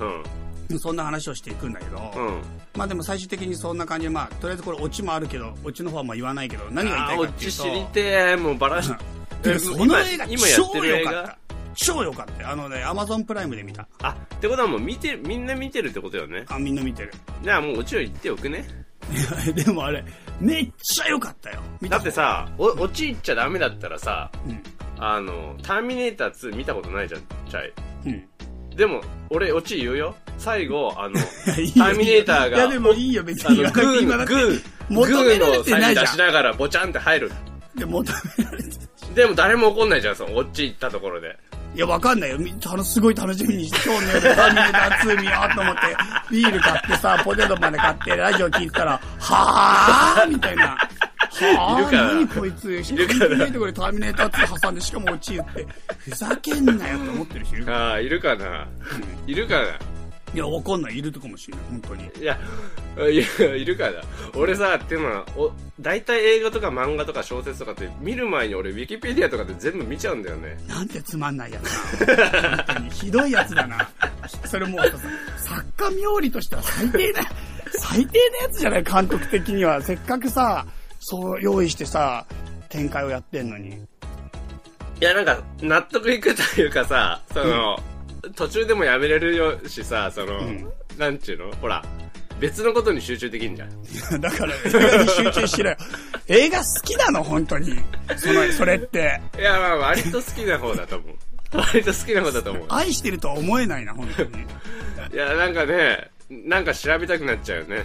[0.70, 0.78] うん。
[0.78, 2.40] そんな話をしていくんだけど、うん。
[2.74, 8.00] まあでも最終的にそんな感じで、まあとりあえずこれオチもあるけど、オチの方はまあ言わないけど、何が言いたいかっていうと、オチ知りて
[8.32, 8.36] え。
[8.36, 8.90] もうバラし、
[9.44, 11.12] でその映画今今やって超る映画？
[11.12, 11.38] 良かった。
[11.76, 12.48] 超良かったよ。
[12.50, 13.86] あのね、アマゾンプライムで見た。
[14.02, 16.44] あ、ってことはもう見て、みんな見てるってことよね？
[16.48, 17.12] あ、みんな見てる。
[17.42, 18.64] じゃあもうオチを言っておくね。
[19.46, 20.02] いやでもあれ、
[20.40, 21.60] めっちゃ良かったよ。
[21.82, 24.62] だって、さ、お、オチ言っちゃダメだったらさ、うん。
[24.98, 27.72] あの、ターミネーター2見たことないじゃん、チャイ。
[28.06, 28.08] う
[28.72, 28.76] ん。
[28.76, 30.14] でも、俺、オチ言うよ。
[30.38, 31.18] 最後、あの、
[31.58, 34.34] いやいターミネーターがいやでもいいよ、別あの、に言わなくて。
[34.34, 34.50] グー
[34.90, 36.06] の、グー、求グーのサイン出。
[36.06, 37.32] しながら、ボチャンって入る。
[37.76, 38.70] で、求められて
[39.14, 41.36] でも誰も怒んないじゃん、その、オチ行ったところで。
[41.74, 42.38] いや、わかんないよ。
[42.38, 45.80] みあの、すごい楽しみにして、今日の夜、ターミネーター2見ようと思って、
[46.30, 50.76] ビール買ってさ、ポテトまで買って、ラジオ聞いてたら、はぁーみたいな。
[51.34, 55.66] はいるかな何こいつ、しるかなないところでターミネーター2挟んで、しかも落ち言って、
[55.98, 58.68] ふざけんなよって思ってる人いるああ、いるかな、
[59.26, 59.93] いるかな
[60.34, 60.98] いや、わかんない。
[60.98, 62.10] いるとかもしれない、本当に。
[62.20, 62.38] いや、
[63.08, 64.02] いや、いるかな
[64.34, 70.58] 俺さ、っていうのは、お、大体映画とか漫画とか小説とかって見る前に俺ウィキペディアとかで全部見ちゃうんだよね。
[70.66, 72.64] なんてつまんないやつだ。
[72.66, 72.90] 本当に。
[72.90, 73.88] ひどいやつだな。
[74.44, 74.98] それもうさ、
[75.36, 77.22] 作家冥利としては最低な、
[77.70, 79.80] 最低なやつじゃない、監督的には。
[79.80, 80.66] せっかくさ、
[80.98, 82.26] そう用意してさ、
[82.68, 83.70] 展開をやってんのに。
[83.70, 83.76] い
[85.00, 87.78] や、なんか、納得いくというかさ、その、
[88.34, 91.52] 途中でもやめれるよしさ、その、んなんちゅうの？
[91.56, 91.84] ほら、
[92.40, 93.70] 別のことに集中できんじゃん。
[94.20, 95.76] だから、映画に集中しろよ。
[96.28, 97.78] 映画好きなの、本当に。
[98.16, 99.20] その、それって。
[99.38, 101.16] いや、まあ、割と好きな方だと思う。
[101.52, 102.66] 割と好きな方だと思う。
[102.68, 104.30] 愛してるとは思えないな、本当に。
[105.12, 107.84] いや、なんかね、なんか調べたくなっちゃうよね。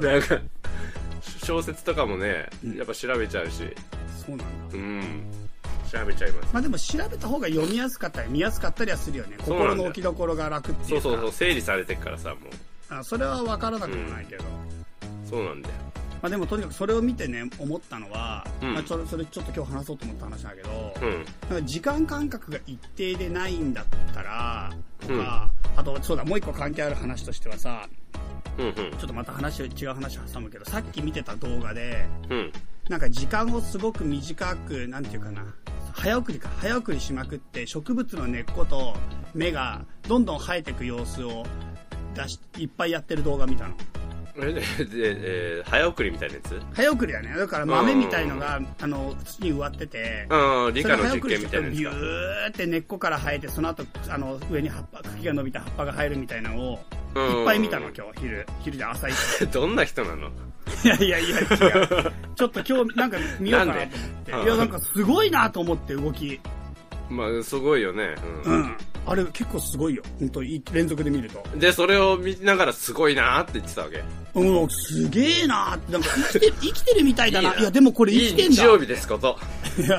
[0.00, 0.38] なんか、
[1.44, 3.62] 小説とかもね、やっぱ調べちゃうし。
[4.26, 4.44] そうなんだ。
[4.74, 5.22] うん。
[5.86, 6.52] 調べちゃいます。
[6.52, 9.36] まあでも調べた方が読みやすかったり見やすかったりはするよね。
[9.38, 11.02] 心の置きどころが楽っていうか。
[11.02, 12.38] そうそうそう、整理されてっからさ、もう。
[12.88, 14.44] あそれは分からなくもないけど。
[15.28, 15.74] そうなんだよ。
[16.22, 21.24] まあでもとにかくそれを見てね、思ったのは、うんまあそれそれちょっと今日話そうと思った話だけど、うん。
[21.50, 27.88] なんか時間感覚が一定でないんだったら、とか、あと、そうだ、もう一個関係ある話としてはさ、
[28.58, 28.74] うんうん。
[28.74, 32.52] ちょっとまた話、違う話挟むけど、さっき見てた動画で、うん。
[32.88, 35.44] なんか時間をすごく短く、なんていうかな、
[35.96, 38.94] 早送りか、早送りしまくって、植物の根っこと
[39.34, 41.44] 芽がどんどん生えていく様子を
[42.14, 43.74] 出し、いっぱいやってる動画見たの。
[44.38, 44.60] え、で、で、
[45.58, 46.60] えー早送りみたいなやつ？
[46.74, 47.34] 早送りだね。
[47.36, 52.00] だから豆みたいのが、あの、土に植わってて、ああ、理科の実早送りして験みたいなビュやつか。
[52.00, 56.78] ーって根っこから生えて、その後、あの、上に葉っぱ、茎が伸びた葉っぱが生えるみたいなのを、
[57.14, 58.46] うんいっぱい見たの、今日、昼。
[58.60, 59.16] 昼じゃ朝一。
[59.50, 60.30] どんな人なの？
[60.84, 61.46] いやいやいや、違う。
[62.34, 64.32] ちょっと今日、なんか見ようかなと思って。
[64.32, 64.46] なんで？
[64.46, 66.40] いや、なんかすごいなと思って、動き。
[67.08, 68.14] まあ、すごいよね。
[68.44, 68.50] う。
[68.50, 68.76] うんん。
[69.08, 70.02] あれ結構すごいよ。
[70.18, 71.42] 本当に連続で見ると。
[71.56, 74.02] で、それを見ながらすごいなーって言ってたわけ。
[74.34, 77.50] うん、すげえなーって、なんか生きてる、 生きてるみたいだな。
[77.50, 78.42] いいないや、でもこれ生きてんだ。
[78.46, 79.38] いい日曜日ですこと。
[79.78, 79.96] いや、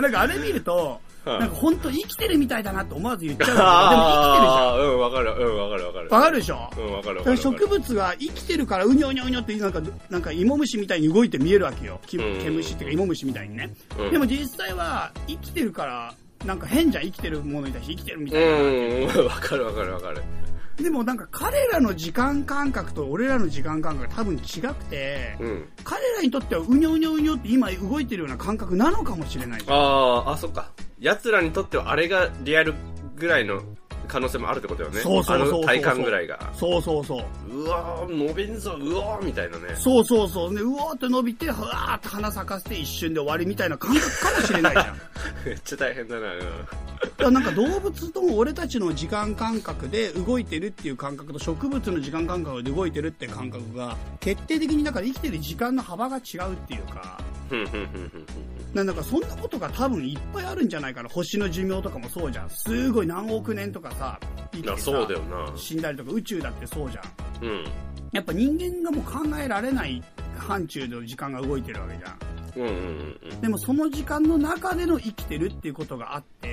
[0.00, 1.00] なんかあれ見ると、
[1.34, 6.08] うんなんか本当生きてるみたいだなって思わず言っちゃうけど、でもああ、うん、わかる、うん、わかる、わかる。
[6.10, 6.58] 生きてるじゃん。
[6.58, 6.82] わかるでしょ？
[6.86, 7.36] うん、わかる、かる。
[7.36, 12.00] 植物が生きてるからうにょうにょうにょってなんか、なんか芋虫みたいに動いて見えるわけよ。
[12.06, 13.70] 毛虫っていうか芋虫みたいにね。
[13.98, 16.14] うんでも実際は生きてるから、
[16.44, 18.50] なんか変じゃん生きてるものに対して生きてるみたいな。
[18.52, 20.22] うん、 わかる、わかる、わかる。
[20.82, 25.68] でもなんか彼らの時間感覚と俺らの時間感覚が多分違くて、うん。
[25.84, 30.70] 彼らにとってはうにょうにょうにょって今動いてるような感覚なのかもしれないあ、あ、そっか。
[30.98, 32.74] 奴らにとってはあれがリアル
[33.16, 33.62] ぐらいの
[34.10, 35.00] 可能性もあるってことよね。
[35.00, 36.38] そうそうそう体感ぐらいが。
[36.54, 37.54] そうそうそう。
[37.54, 39.76] うわー、伸びんぞ、うわー、みたいなね。
[39.76, 40.52] そうそうそう。
[40.52, 45.00] ね、うわーって伸びて、ふわーって花咲かせて一瞬で終わりみたいな感覚かもしれないじゃん。
[45.46, 46.40] めっちゃ大変だな、うん。
[47.18, 57.20] らなんか動物とも俺たちの時間感覚で動いてるっていう感覚と植物の時間感覚で動いてるって感覚が、決定的にだから生きてる時間の幅が違うっていうか、
[58.74, 61.08] なんかそんなことが多分いっぱいあるんじゃないかな。
[61.08, 62.50] 星の寿命とかもそうじゃん。
[62.50, 64.18] すごい何億年とかさ、
[64.52, 65.52] 生きてあさそうだよな。
[65.56, 67.44] 死んだりとか宇宙だってそうじゃん。
[67.44, 67.64] うん。
[68.12, 70.02] やっぱ人間がもう考えられない
[70.36, 72.18] 範疇の時間が動いてるわけじゃん。
[72.56, 72.68] うんうん
[73.32, 76.49] うんでもその時間の中での生きてるっていうことがあって、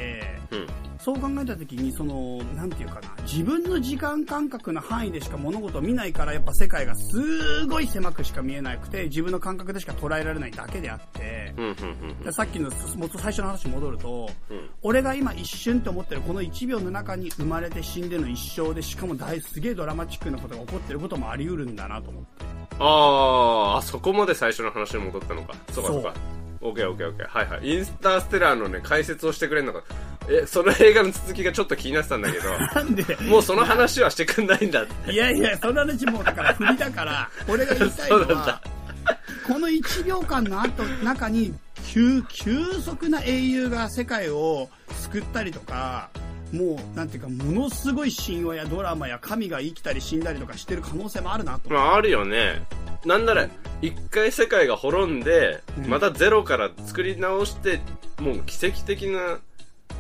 [0.51, 0.59] うん。
[0.59, 0.67] うん。
[0.99, 14.69] そう考えた時に、その、なんていうかな、自分の時間感覚の範囲でしか物事を見ないから、やっぱ世界がすごい狭くしか見えなくて、自分の感覚でしか捉えられないだけであって、うんさっきのもっと最初の話に戻ると、うん。
[14.81, 22.45] 俺が今一瞬って思ってるこの1秒の中に生まれて死んでの一生で、しかも大すげえドラマチックなことが起こってることもあり得るんだなと思って。
[22.79, 25.53] あーあ、そこまで最初の話に戻ったのか。
[25.71, 26.13] そうかそそううか。
[26.61, 27.27] オッケーオッケーオッケー。
[27.27, 27.67] はいはい。
[27.69, 29.83] インスターステラーのね、解説をしてくれるのか。
[30.29, 35.11] え、その映画の続きがちょっと気になってたんだけど、 なんで、もうその話はしてくんないんだって。
[35.11, 38.61] いやいや、その話もうだから振りだから、俺が言いたいのは、
[39.47, 41.53] この1秒間の後、中に、
[41.85, 46.09] 急、急速な英雄が世界を救ったりとか、
[46.51, 51.69] もう、なんていうか、ものすごい神話やドラマや神が生きたり死んだりとかしてる可能性もあるなと。
[51.69, 52.61] 思まあ、あるよね。
[53.05, 53.47] なんなら、
[53.81, 55.89] 一回世界が滅んで、うん。
[55.89, 57.79] またゼロから作り直して、
[58.19, 59.39] もう奇跡的な、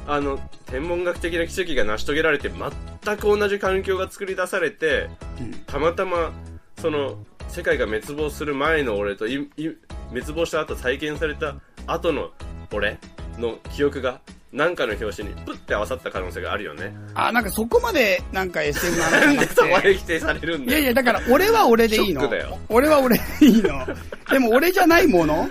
[0.07, 5.51] あの、天文学的な奇跡が成し遂げられて、全く同じ環境が作り出されて、うん。
[5.65, 6.31] たまたま、
[6.79, 7.17] その、
[7.49, 12.31] 世界が滅亡する前の俺と、滅亡した後再建された後の
[12.73, 12.99] 俺
[13.37, 14.21] の記憶が、
[14.53, 16.95] なんかの表紙にプッて合わさった可能性があるよね。
[17.13, 19.89] あ、なんかそこまで、なんか SM ななくでそこまて。
[19.89, 20.79] で否定されるんだよ。
[20.79, 22.57] いやいや、だから俺は俺でいいのショックだよ。
[22.69, 23.85] 俺は俺でいいの。
[24.31, 25.49] でも俺じゃないもの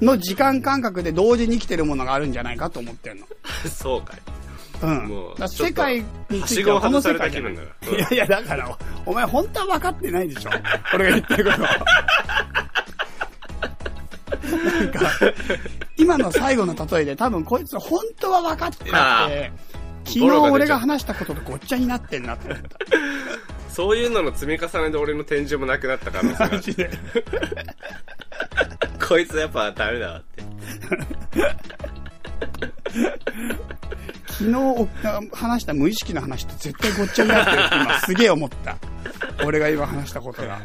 [0.00, 3.26] の時間感覚で同時に生きてるものがあるんじゃないかと思ってんの。
[3.68, 4.20] そうかい。
[4.82, 5.08] うん。
[5.08, 7.54] もうだから世界についてはしごをはこの外された世界じゃない。
[7.54, 7.98] 気分だよ。
[7.98, 10.50] いやいや、だから、お前本当は分かってないでしょ
[10.94, 11.58] 俺が言ってること。
[14.46, 15.00] なんか、
[15.96, 19.52] 今の最後の例えで多分こいつ本当は分かってなくて、
[20.04, 22.78] 昨日俺が話したこととごっちゃになってんなって思った。
[23.68, 26.90] そういうのの積み重ねで俺の展示もなくなった可能性があるマジで。
[29.06, 30.42] こいつやっぱダメだわって。
[34.28, 34.88] 昨日お
[35.34, 38.76] 話した無意識の話と絶対ごっちゃになってるって今すげえ思った。
[39.44, 40.60] 俺が今話したことが。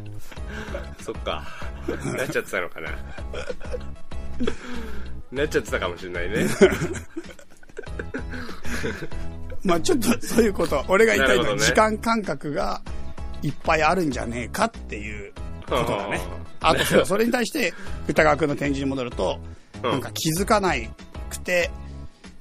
[1.01, 1.43] そっか。
[2.17, 2.89] なっちゃってたのかな。
[5.31, 6.47] なっちゃってたかもしれないね。
[9.63, 10.83] まあちょっとそういうこと。
[10.87, 12.81] 俺が言いたいのは時間感覚が
[13.41, 15.33] いっぱいあるんじゃねえかっていう
[15.67, 16.19] ことだね。
[16.59, 17.73] あとそれそれに対して
[18.07, 19.51] 歌川くんの展示に戻ると、うん
[19.83, 20.87] なんか気づかない
[21.31, 21.71] くて、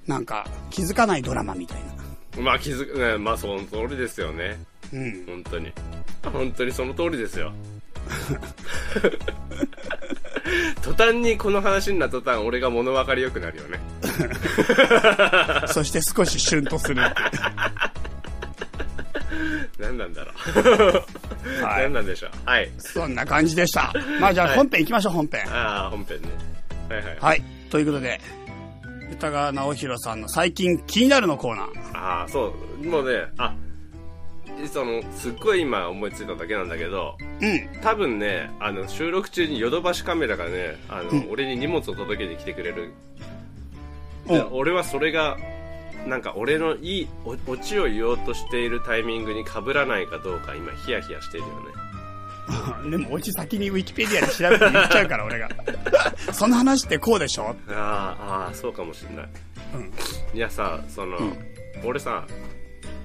[0.06, 1.78] なんか気づかないドラマみたい
[2.36, 2.42] な。
[2.42, 4.58] まあ気づく、ね、まあその通りですよね。
[4.92, 5.24] うん。
[5.26, 5.72] 本当に。
[6.22, 7.52] 本当にその通りですよ。
[10.82, 13.80] 途端にこの話になった途端、俺が物分かりよくなるよね。
[15.68, 17.02] そして少しシュンとする。
[19.78, 21.64] 何なんだろう。
[21.64, 22.30] はい何なんでしょう。
[22.44, 22.70] はい。
[22.78, 23.92] そんな感じでした。
[24.20, 25.42] まあじゃあはい本編行きましょう、本編。
[25.52, 26.28] ああ、本編ね。
[26.88, 27.16] はいはい。
[27.20, 27.42] はい。
[27.70, 28.20] ということで、
[29.12, 31.66] 歌川直弘さんの最近気になるのコーナー。
[31.94, 32.86] ああ、そう。
[32.86, 33.54] もうね、あ、
[34.72, 37.68] その、すっごい今思いついただけなんだけど、うん。
[37.82, 42.92] 多分ね、あの、収録中にヨドバシカメラがね、あの、うん俺に荷物を届けに来てくれる。
[44.52, 45.36] 俺はそれが、
[46.06, 51.54] なんか俺のいいおオチを言おうとしているタイミングに被らないかどうか今ヒヤヒヤしているよ
[52.84, 52.90] ね。
[52.90, 55.48] でも、おち先にウィキペディアで調べて言っちゃうから、俺が。
[56.32, 57.54] その話ってこうでしょ？
[57.70, 59.28] ああ、そうかもしんない。
[59.74, 59.92] うん。
[60.34, 61.34] いやさ、その、うん
[61.84, 62.26] 俺さ、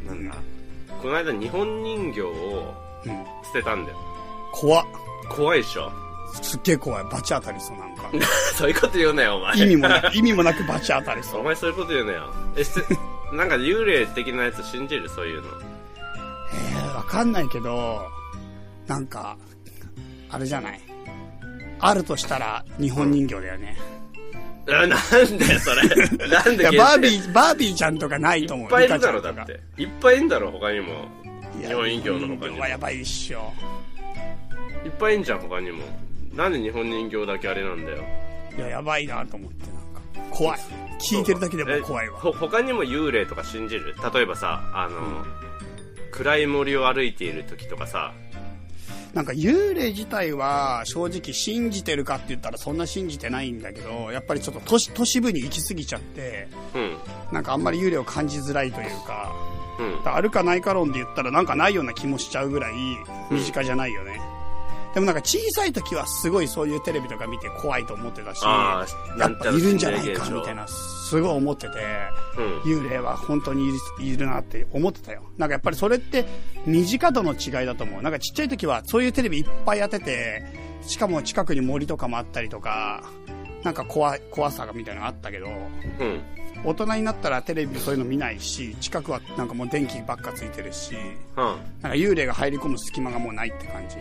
[0.05, 0.35] なんだ、
[1.01, 2.73] この間日本人形を
[3.05, 3.11] うん。
[3.45, 3.97] 捨てたんだよ。
[4.51, 4.85] 怖っ。
[5.29, 5.91] 怖いっしょ？
[6.41, 7.03] すっげえ怖い。
[7.05, 8.09] バチ当たりそう、なんか。
[8.55, 9.57] そういうこと言うなよ、お前。
[9.57, 11.41] 意味もなく、意味もなくバチ当たりそう。
[11.41, 12.33] お前そういうこと言うなよ。
[12.57, 12.63] え、
[13.35, 15.07] なんか幽霊的なやつ信じる？
[15.09, 15.47] そういうの。
[16.53, 18.01] えー、わかんないけど、
[18.87, 19.37] なんか、
[20.29, 20.81] あれじゃない。
[21.79, 23.77] あるとしたら、日本人形だよね。
[23.79, 23.94] あ
[24.67, 24.95] なんで
[25.59, 25.81] それ？
[26.27, 28.65] なんで限定バービー、バービーちゃんとかないと思う。
[28.65, 29.59] いっぱいいるだろ、だって。
[29.77, 31.07] いっぱいいるんだろ、他にも。
[31.61, 33.53] 日本人形の他に日本人形はやばいっしょ。
[34.83, 35.83] いっぱいいるじゃん、他にも。
[36.33, 38.03] なんで日本人形だけあれなんだよ。
[38.57, 40.59] いや、やばいなと思って、なんか、怖い。
[40.99, 42.19] 聞いてるだけでも怖いわ。
[42.19, 43.95] 他にも幽霊とか信じる？
[44.13, 45.25] 例えばさ、あの、
[46.11, 48.13] 暗い森を歩いている時とかさ、
[49.15, 56.97] なんか幽霊自体は正直信じてるかって言ったらそんな信じてないんだけど、やっぱりちょっと都市都市部に行き過ぎちゃって、うん、
[57.31, 59.33] なんかあんまり幽霊を感じづらいというか、
[59.79, 60.13] うん。
[60.13, 62.73] あるかないか論で言ったらなんかないような気もしちゃうぐらい
[63.31, 64.19] 身近じゃないよね。
[64.95, 68.85] でもなんか小さい時はすごいそういうテレビとか見て怖いと思ってたし、や
[69.27, 71.75] っぱいるんじゃないかみたいな、すごい思ってて、
[72.37, 72.61] うん。
[72.61, 75.23] 幽霊は本当にいるいるなって思ってたよ。
[75.37, 76.25] なんかやっぱりそれって
[76.65, 78.01] 身近度の違いだと思う。
[78.01, 80.45] なんかちっちゃい時はそういうテレビいっぱいやってて、
[80.81, 83.03] しかも近くに森とかもあったりとか、
[83.63, 85.49] なんか怖い、怖さがみたいなのがあったけど、う
[86.05, 86.21] ん。
[86.63, 90.95] 大人になったらテレビでそういうの見ないし、近くはなんかもう電気ばっかついてるし、
[91.35, 93.97] はなんか幽霊が入り込む隙間がもうないって感じ。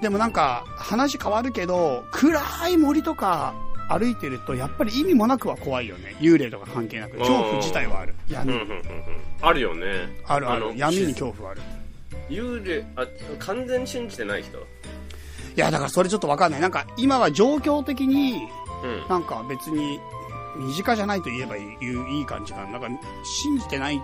[0.00, 3.54] でもなんか話変わるけど、暗い森とか
[3.88, 6.14] 歩いてるとやっぱり意味もなくは怖いよね。
[6.20, 7.18] 幽霊とか関係なく。
[7.18, 8.14] 恐怖自体はある。
[8.28, 8.52] 闇。
[9.42, 9.86] あるよね。
[10.26, 10.72] あるある。
[10.76, 11.62] 闇に恐怖はある。
[12.28, 13.06] 幽霊、あ、
[13.38, 14.62] 完全に信じてない人い
[15.56, 16.60] や、だからそれちょっとわかんない。
[16.60, 18.46] なんか今は状況的に、
[19.08, 19.98] なんか別に
[20.56, 22.78] 身近じゃないと言えばいいいい感じかな。
[22.78, 22.88] なんか
[23.24, 24.00] 信じてない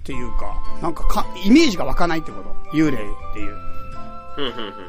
[0.00, 2.76] っていうか、なんかかイメージが湧かないってこと。
[2.76, 3.56] 幽霊っていう。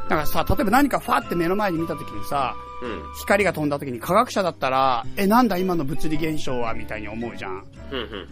[0.08, 3.04] だからさ、例えば何かファって目の前に見た時にさ、うん。
[3.19, 7.65] 光が飛んだ時に科学者だったら、え、なんだ今の物理現象はみたいに思うじゃん。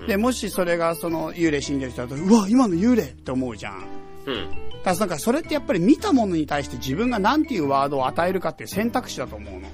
[0.07, 3.83] で、もしそれがその幽霊信じる人だと、うわ、今の幽霊って思うじゃん。
[4.25, 4.49] うん。
[4.83, 9.67] だからなんかそれってやっぱり見たものに対して自分が何ていうワードを与えるかっていう選択肢だと思うの。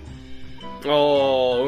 [0.87, 1.61] ああ、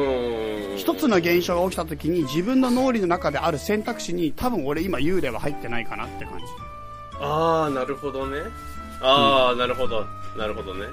[0.72, 0.76] うん。
[0.76, 6.44] 一つの現象が起きた時に自分の脳裏の中である選択肢に多分俺今幽霊は入ってないかなって感じ。
[7.20, 8.38] ああ、なるほどね。
[9.00, 10.06] ああ、なるほど。
[10.36, 10.86] なるほどね。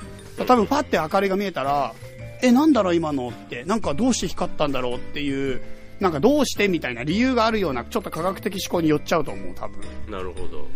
[0.46, 1.94] 多分パッて明かりが見えたら、
[2.42, 5.62] え、なんだろう今のって、なんかどうして光ったんだろうっていう、
[6.00, 9.80] なんかどうしてみたいな理由があるような、ちょっと科学的思考に寄っちゃうと思う、多分。
[10.12, 10.68] なるほど。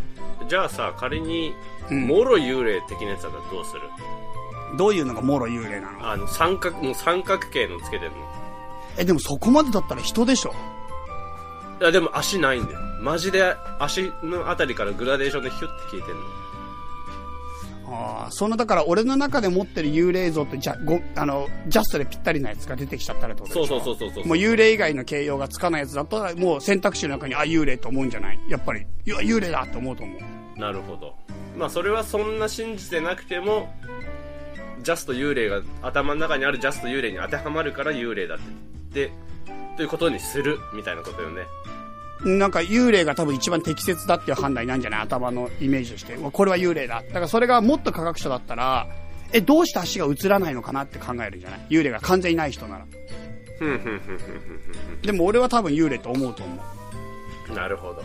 [0.48, 1.54] じゃあさ、仮に、
[1.92, 3.82] うんもろ幽霊的なやつだったらどうする？
[4.77, 6.12] どういうのがもろ幽霊なの？
[6.12, 8.15] あの、三角、もう三角形のつけてんの。
[8.97, 10.53] え、でもそこまでだったら人でしょ？
[11.82, 12.79] いや、でも足ないんだよ。
[13.01, 16.21] マジで足のあたりからグラデーションでヒュッて消えてんの。
[17.91, 23.67] ああ、そのだから俺の中で持ってる幽霊像ってじゃ、ご、あの、ジャストでぴったりなやつが出てきちゃったらってことでしょ？
[23.67, 24.27] そうそうそうそうそう。
[24.27, 28.39] もう幽霊以外の形容がつかないやつだったら、もう選択肢の中に、あ、幽霊と思うんじゃない？
[28.47, 30.60] やっぱり、いや、幽霊だって思うと思う。
[30.60, 31.15] なるほど。
[31.58, 33.73] まあ、それはそんな信じてなくても、
[34.82, 38.38] ジャスト幽霊が、頭の中にあるジャスト幽霊に当てはまるから幽霊だっ
[38.94, 39.08] て。
[39.08, 39.12] で、
[39.78, 41.44] ということにする、みたいなことよね。
[42.26, 45.02] なんか幽霊が多分一番適切だっていう判断なんじゃない？
[45.04, 46.18] 頭のイメージとして。
[46.18, 47.02] これは幽霊だ。
[47.02, 48.88] だからそれがもっと科学者だったら、
[49.32, 51.60] え、どうして足が映らないのかなって考えるんじゃない？
[51.70, 52.86] 幽霊が完全にない人なら。
[53.58, 56.62] ふんふんふんふんふんでも俺は多分幽霊と思うと思
[57.52, 57.54] う。
[57.54, 58.04] なるほど。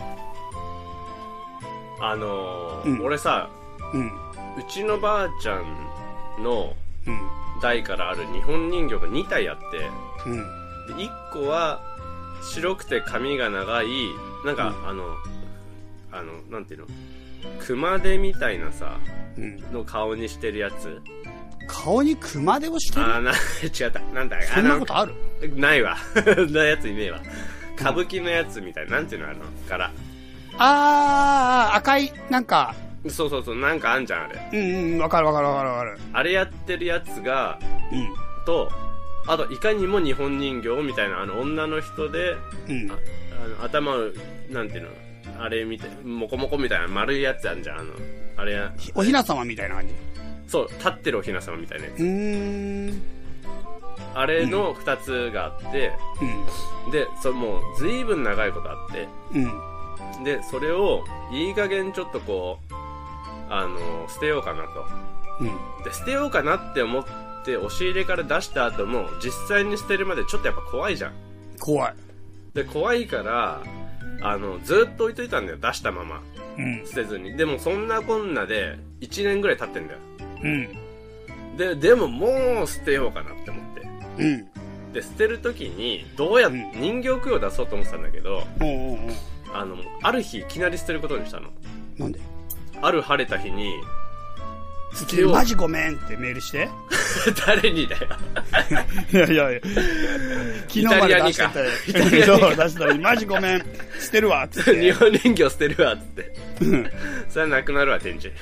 [2.01, 3.49] あのーうん俺さ、
[3.93, 4.07] うん。
[4.07, 4.11] う
[4.69, 5.65] ちのばあちゃん
[6.39, 6.73] の、
[7.07, 7.19] うん。
[7.61, 9.89] 代からある日本人形が2体あって、
[10.25, 10.35] うん。
[10.97, 11.81] で1個は
[12.43, 13.87] 白くて髪が長い、
[14.45, 15.05] なんか、あの、
[16.11, 16.87] あの、なんていうの？
[17.65, 18.97] 熊手みたいなさ、
[19.37, 19.59] うん。
[19.71, 21.01] の顔にしてるやつ。
[21.67, 23.05] 顔に熊手をしてる？
[23.05, 23.99] あーな、違った。
[24.13, 24.41] なんだ？
[24.41, 25.13] そんなことある？
[25.55, 25.97] ないわ。
[26.51, 27.21] なやついねえわ。
[27.79, 28.97] 歌舞伎のやつみたいな。
[28.97, 29.29] なんていうの？
[29.29, 29.91] あの、柄。
[30.57, 32.75] あー、赤い、なんか、
[33.09, 34.49] そうそうそう、なんかあんじゃん、あれ。
[34.53, 35.97] うんうん、わかるわかるわかるわかる。
[36.13, 37.59] あれやってるやつが、
[37.91, 38.45] うん。
[38.45, 38.71] と、
[39.27, 42.35] あと、いかにも日本人形みたいな、あの、女の人で、
[42.67, 42.97] うんあ。
[43.43, 44.11] あの頭を、
[44.49, 44.89] なんていうの
[45.43, 47.93] あれみたい、もこもこみたいな丸いやつあんじゃん、あの、
[48.37, 49.93] あれや、おひな様みたいな感じ？
[50.47, 51.99] そう、立ってるおひな様みたいなやつ。
[51.99, 53.01] うーん。
[54.13, 55.91] あれの二つがあって、
[56.91, 59.43] で、それもう、ずいぶん長いことあって、うん。
[60.17, 60.23] うん。
[60.23, 62.64] で、それを、いい加減ちょっとこう、
[63.49, 64.85] あの、捨てようかなと。
[65.39, 65.83] うん。
[65.83, 67.05] で、捨てようかなって思っ
[67.45, 71.13] て、押し入れから出した後も、実際に捨てるまでちょっとやっぱ怖いじゃん。
[71.59, 71.93] 怖い。
[72.53, 73.61] で、怖いから、
[74.21, 76.21] あの、ずっと置いといたんだよ、出したまま。
[76.57, 76.85] うん。
[76.85, 77.35] 捨てずに。
[77.37, 79.99] でも、そんなこんなで、1年ぐらい経ってんだよ。
[80.43, 81.57] うん。
[81.57, 83.81] で、でももう捨てようかなって思って。
[84.23, 84.47] うん。
[84.93, 88.97] で、捨てる時に、どうやっうん人形供養出そうと思ってたんだけど、おうおうおう
[89.53, 91.49] あの、ある日いきなり捨てることにしたの。
[91.97, 92.19] なんで？
[92.85, 93.73] ある晴れた日に、
[94.93, 95.31] 捨いきてよう。
[95.33, 96.69] なりマジごめんってメールして。
[97.45, 98.07] 誰にだよ。
[99.11, 99.59] いやいやいや。
[100.67, 101.69] 昨日まで出してたよ。
[101.87, 103.65] イタリアに 出したら、マジごめん。
[103.99, 104.79] 捨てるわ、つって。
[104.79, 106.33] 日本人形捨てるわ、つって。
[106.61, 106.91] うん
[107.29, 108.35] それはなくなるわ、展示。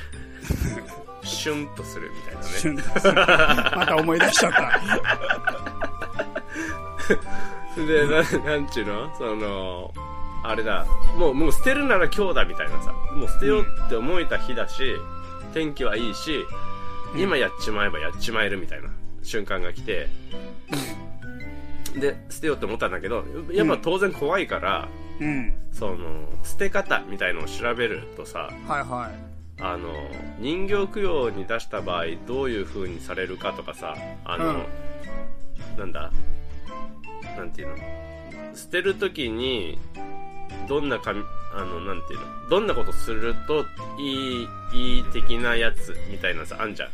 [1.23, 2.47] シュンとするみたいなね。
[2.47, 4.79] シュンとするまた思い出しちゃった。
[7.81, 9.15] で、ななんちゅうの？
[9.17, 9.93] その、
[10.43, 10.85] あれだ。
[11.17, 12.93] もう、もう捨てるなら今日だみたいなさ。
[13.15, 14.95] もう捨てようって思えた日だし、
[15.53, 16.45] 天気はいいし、
[17.15, 18.89] 今やっちまえばやっちまえるみたいな
[19.23, 20.09] 瞬間が来て、
[21.95, 25.53] で、捨てようって思ったんだけど、やっぱ当然怖いから、うん。
[25.71, 29.11] その、捨て方みたいのを調べるとさ、はいは
[29.61, 29.93] あの、
[30.39, 34.65] 人形供養に出した場合、どういう風にされるかとかさ、あの、
[35.77, 36.11] なんだ
[37.37, 37.75] なんていうの？
[38.55, 39.77] 捨てるときに、
[40.67, 41.23] どんなかみ、
[41.53, 42.49] あの、なんていうの？
[42.49, 43.65] どんなことすると
[43.99, 46.89] いい、いい的なやつみたいなさ、あんじゃん。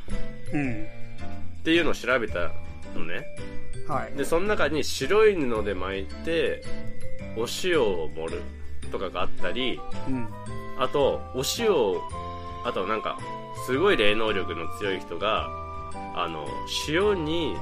[0.54, 0.88] うん。
[1.64, 2.52] ていうのを調べた
[2.96, 3.26] のね。
[3.88, 4.18] はい。
[4.18, 6.64] で、その中に白い布で巻いて、
[7.38, 8.42] お塩を盛る
[8.92, 10.28] とかがあったり、うん。
[10.78, 12.02] あと、お塩を、
[12.66, 13.18] あとなんか、
[13.66, 15.48] すごい霊能力の強い人が、
[16.16, 16.48] あの、
[16.88, 17.56] 塩に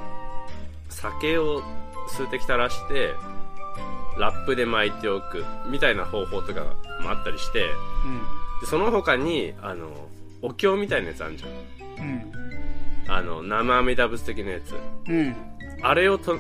[0.90, 1.64] 酒を
[2.10, 3.14] 数滴垂らして、
[4.20, 6.64] ラップで巻いておく、みたいな方法とか
[7.02, 7.60] もあったりして、
[8.62, 10.10] でその他に、あの、
[10.42, 11.50] お経みたいなやつあるじゃん。
[12.06, 12.32] うん。
[13.08, 14.76] あの、生阿弥陀仏的なやつ。
[15.08, 15.20] うん。
[15.20, 15.36] うん。
[15.82, 16.38] あれをと、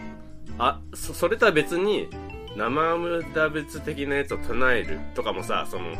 [0.57, 2.09] あ、そ、それとは別に、
[2.55, 5.95] 生阿弥陀仏的なやつを唱えるとかもさ、その、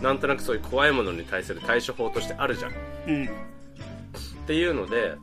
[0.00, 2.70] なんとなくそういう怖いものに対する対処法としてあるじゃん。
[2.70, 2.74] っ
[3.08, 3.28] うん。
[4.46, 5.14] ていうので、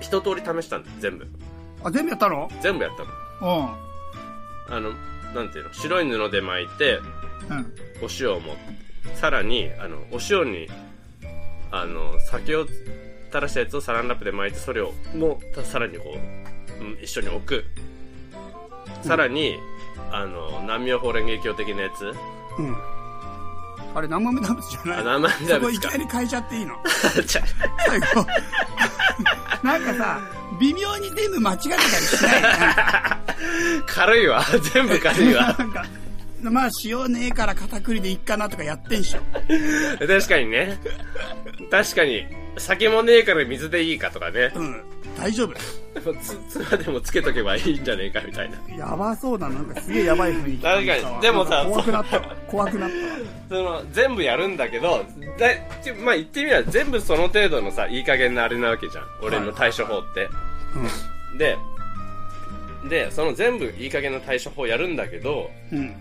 [0.00, 1.26] 一通り試したんだよ、全部。
[1.84, 2.50] あ、全部やったの？
[2.60, 3.60] 全部やったの。
[3.60, 3.85] うん。
[4.68, 4.92] あの、
[5.34, 7.00] なんていうの、白い布で巻いて、
[7.50, 7.72] うん。
[8.02, 10.68] お塩を持って、さらに、あの、お塩に、
[11.70, 17.64] あの、酒を垂らしたやつをサランラップで巻いて、それを、もう、さらにこう、うん一緒に置く。
[19.02, 19.56] さらに、
[20.12, 22.04] あの、南無法蓮華経的なやつ、
[22.58, 22.76] うん。
[23.94, 25.96] あれ、生目ダブじゃないあ、生阿弥陀そこいきな。
[25.96, 26.74] り変えちゃっていいの？
[27.86, 28.26] 最後。
[29.62, 30.20] なんかさ、
[30.60, 32.42] 微妙に全部間違ってたりしない
[33.86, 34.42] 軽いわ。
[34.74, 35.54] 全部軽いわ。
[35.58, 35.84] なんか、
[36.42, 39.20] まあ、塩ねえから片栗でいっかなとかやってんしょ。
[40.06, 40.78] 確かにね。
[41.70, 42.26] 確かに、
[42.58, 44.52] 酒もねえから水でいいかとかね。
[44.54, 44.82] うん。
[45.18, 45.54] 大丈夫。
[46.20, 48.76] つ、つまでもつけとけばいいんじゃねえかみたいな。
[48.76, 49.56] やばそうだな。
[49.56, 50.62] なんかすげえやばい雰囲気。
[50.62, 52.36] 確かにでもさ怖くなったわ。
[52.46, 53.02] 怖くなったわ。
[53.48, 55.04] その、全部やるんだけど、
[55.38, 59.04] だちまあ言ってみれば全部その程度のさ、いい加減なあれなわけじゃん。
[59.22, 60.28] 俺の対処法って。
[61.38, 61.56] で、
[62.88, 65.78] で、その全部いい加減な対処法やるんだけど、うん。
[65.78, 65.94] うん。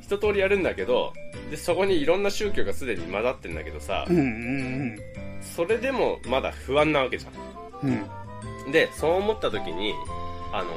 [0.00, 1.12] 一通りやるんだけど、
[1.50, 4.98] で、そこにいろんな宗教がすでに混ざってんだけどさう、んうん
[5.40, 7.30] それでもまだ不安なわけじゃ
[7.82, 7.90] うん。
[7.90, 8.68] うん。
[8.68, 8.72] ん。
[8.72, 9.94] で、そう思った時に、
[10.52, 10.70] あの、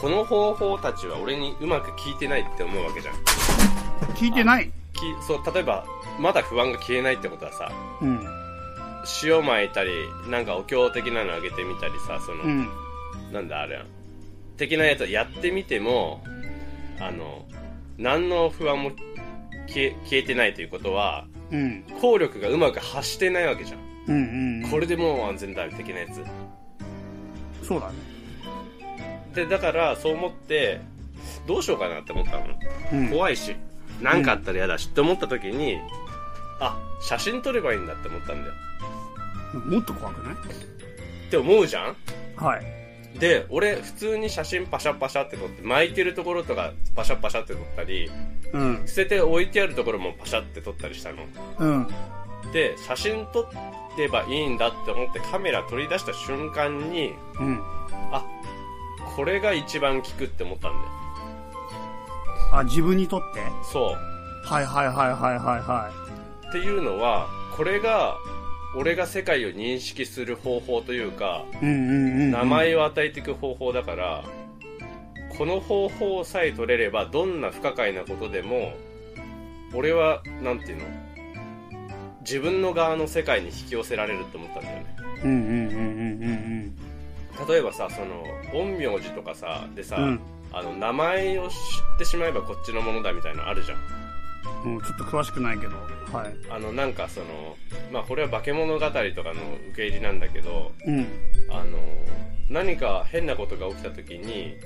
[0.00, 3.14] この方法たちは俺にうまく効いてないって思うわけじゃん。
[4.14, 4.70] 聞いてない？
[4.94, 5.84] きそう、例えば、
[6.20, 7.70] まだ不安が消えないってことはさ、
[8.00, 8.26] うん。
[9.22, 9.90] 塩巻いたり、
[10.28, 12.68] なんかお経的なのあげてみたりさ、その、うん。
[13.32, 13.82] なんだあれ
[14.58, 16.22] 的なやつをやってみても、
[17.00, 17.46] あの、
[17.96, 18.90] 何の不安も
[19.68, 21.84] 消え消えてないということは、うん。
[22.00, 23.80] 効力がうまく発してないわけじゃん。
[24.08, 24.70] うんうん。
[24.70, 26.22] これでもう安全だ、的なやつ。
[27.62, 27.94] そうだね。
[29.34, 30.80] で、だから、そう思って、
[31.46, 32.46] どうしようかなって思ったの。
[32.92, 33.08] うん。
[33.08, 33.56] 怖いし、
[34.02, 35.78] なんかあったら嫌だしって思った時に、
[36.60, 38.54] あ、写真撮ればいいんだって思ったんだよ。
[39.66, 40.34] もっと怖くない？
[40.34, 41.96] って思うじゃん
[42.36, 42.77] はい。
[43.14, 48.10] で、俺、普通に写真パシャパシャって撮って、巻いてるところとかパシャパシャって撮ったり、
[48.52, 48.82] うん。
[48.86, 51.24] 捨てて置いてあるところもパシャって撮ったりしたの。
[51.58, 51.88] うん。
[52.52, 57.60] で、写真撮ってばいいんだって思ってカメラ取り出した瞬間に、うん。
[58.12, 58.24] あ、
[59.16, 60.84] これが一番効くって思ったんだよ。
[62.52, 63.40] あ、自分にとって？
[63.72, 64.46] そう。
[64.46, 65.90] はいはいはいはいはいは
[66.48, 68.16] っていうのは、これが、
[68.76, 71.64] 俺が世界を認識する方法というか、い。
[71.64, 72.30] うんうんうん。
[72.30, 74.24] 名前を与えていく方法だから、
[75.36, 78.74] この方法さえ取れれば、どんな不可解なことでも、
[79.74, 80.84] 俺は、なんていうの
[82.22, 84.96] 自分の側の世界に引き寄せられると思ったんだよね。
[85.24, 86.78] うんうんうんうんうん
[87.48, 90.20] 例えばさ、その、陰陽師とかさ、でさ、うん
[90.52, 93.78] あの、名前を知ってしまえばこっちのものだみたいなのあるじゃん。
[94.64, 94.74] うん。
[94.76, 95.76] うん、ちょっと詳しくないけど。
[96.12, 96.34] はい。
[96.50, 97.56] あの、なんかその、
[97.92, 99.14] まあ、これは化け物語とかの受
[99.76, 101.06] け入れなんだけど、うん。
[101.50, 101.78] あの、
[102.48, 104.56] 何か変なことが起きた時に、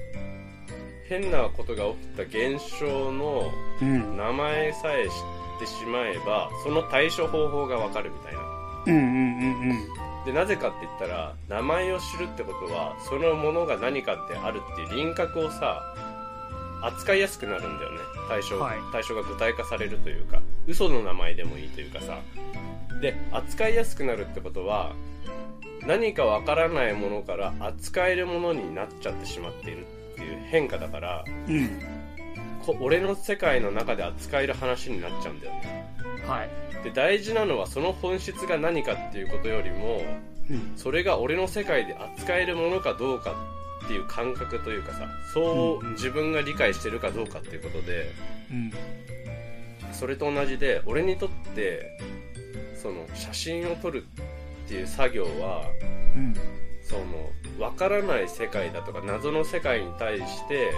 [1.08, 3.50] 変なことが起きた現象の
[3.80, 4.16] うん。
[4.16, 5.12] 名前さえ知っ
[5.60, 8.40] てしまえば、その対処方法がわかるみたいな。
[8.86, 10.02] うんうんうんうん。
[10.24, 15.82] で、なぜかって言ったら、名前を知るってことは、そのものが何かってあるっていう輪郭をさ、
[16.82, 17.98] 扱いやすくなるんだよね。
[18.28, 22.18] 対象、はい対象が具体化されるというか、嘘の名前でもいいというかさ。
[23.00, 24.92] で、扱いやすくなるってことは、
[25.86, 31.80] 何かわからないものから扱えるものになっちゃってしまっているっていう変化だから、うん。
[32.64, 35.94] こ俺の世界の中で扱える話になっちゃうんだよね。
[36.26, 36.84] はい。
[36.84, 40.02] で、大事なのはその本質が何かっていうことよりも、
[40.48, 40.72] うん。
[40.76, 43.34] それが俺の世界で扱えるものかどうか
[43.84, 48.10] っていう感覚というかさ、そう自分が理解してるかどうかっていうことで、
[48.50, 48.72] うん。
[49.92, 51.98] それと同じで、俺にとって、
[52.74, 54.04] その写真を撮る
[54.66, 55.64] っていう作業は、
[56.16, 56.34] うん。
[56.82, 60.72] その、わからない世界だとか謎の世界に対して、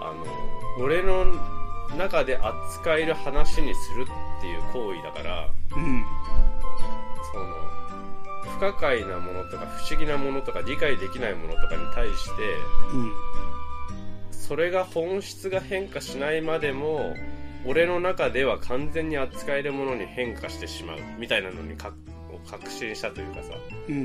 [0.00, 1.26] あの、俺の
[1.96, 4.06] 中で扱える話にする
[4.38, 6.04] っていう行為だから、うん。
[8.56, 12.42] 不可解なものとか不思議なものとか理解できないものとかに対して、
[12.92, 13.12] うん。
[14.30, 17.14] それが本質が変化しないまでも、
[17.66, 21.96] 俺の中では完全に扱えるものに変化してしまうみたいなのに確
[22.70, 23.50] 信したというかさ、
[23.88, 24.02] うんうん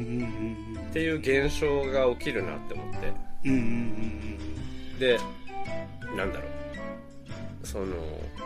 [0.75, 3.13] うんっていう現象が起きるなって思って。
[3.45, 3.51] うん。
[3.51, 3.61] うんう
[4.97, 5.17] んで、
[6.15, 6.45] なんだろ
[7.63, 7.67] う。
[7.67, 7.95] その、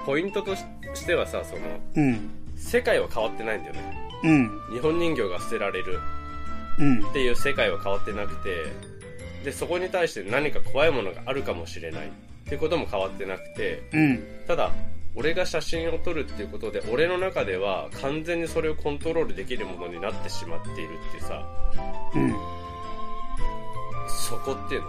[0.06, 1.62] ポイントとししてはさ、その、
[1.96, 2.04] うん。
[2.04, 2.30] うん。
[2.56, 4.06] 世界は変わってないんだよね。
[4.24, 4.62] うん。
[4.72, 6.00] 日本人形が捨てられる
[6.80, 7.14] うんっ。
[7.14, 8.66] ていう世界は変わってなくて、
[9.44, 12.12] で、そこに対して何か怖いものがあるかもしれないっ
[12.46, 14.24] ていうことも変わってなくて、うん。
[14.48, 14.72] ただ、
[15.16, 21.48] 俺が写真を撮るっていうことで、俺の中では完全にそれをコントロールできるものになってしまっているってさ、
[22.14, 22.34] うん。
[24.10, 24.88] そこっていうの。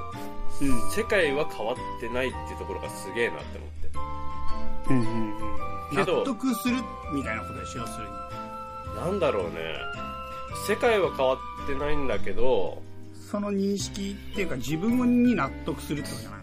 [0.63, 0.91] うん。
[0.91, 3.89] 世界は変わってないっていうところがすげえなって思って。
[4.89, 5.39] うんうん
[5.91, 5.97] うん。
[5.97, 6.77] けど納得する
[7.13, 8.16] みたいなことでしょ、要するに。
[8.97, 9.77] なんだろうね。
[10.67, 12.83] 世界は変わってないんだけど、
[13.31, 16.41] その認識っていうか自分に納得するってことじゃない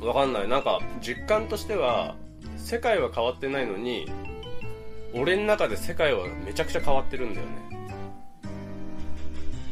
[0.00, 0.08] の？
[0.08, 0.48] わかんない。
[0.48, 2.14] なんか、実感としては、
[2.56, 4.10] 世界は変わってないのに、
[5.12, 7.52] 俺の中で世界はめちゃくちゃ変わってるんだよね。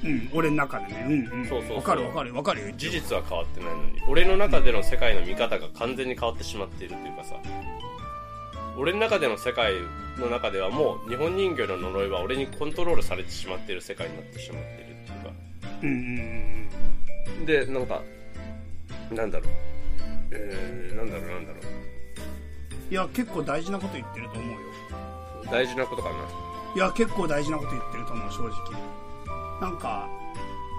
[0.04, 1.06] うん、俺の中でね。
[1.08, 1.48] うんうん。
[1.48, 2.72] そうそうそうわかるわかるわかるよ。
[2.76, 4.00] 事実は変わってないのに。
[4.08, 7.34] 俺の中での世界の見方が完全に変わってしまっているというかさ。
[8.78, 9.74] 俺の中での世界
[10.18, 15.32] の中ではもう日本人形の呪いは俺にコントロールされてしまっている世界になってしまっているっていうか。
[15.82, 15.94] うんうん
[17.40, 18.02] うんで、なんか、
[19.10, 19.48] なんだろう。
[20.32, 22.92] えー、なんだろうなんだろうん。
[22.92, 24.58] いや、結構大事なこと言ってると思うよ。
[25.44, 25.46] う。
[25.46, 26.16] 大事なことかな。
[26.74, 29.60] いや、結構大事なこと言ってると思う、正直。
[29.60, 30.08] なんか、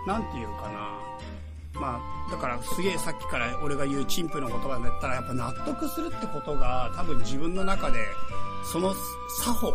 [0.06, 1.80] なんていうかな。
[1.80, 8.00] まあ、だからすげえさっきから俺が言う陳腐の言葉だったら、やっぱ納得するってことが多分自分の中で、
[8.64, 8.94] その
[9.42, 9.74] 作法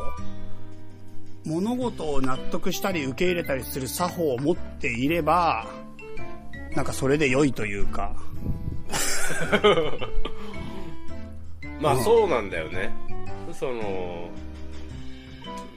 [1.44, 5.66] 物事を納得したり受け入れたりする作法を持っていれば、
[6.74, 8.14] なんかそれで良いというか。
[11.80, 12.90] まあそうなんだよね。
[13.52, 14.28] その、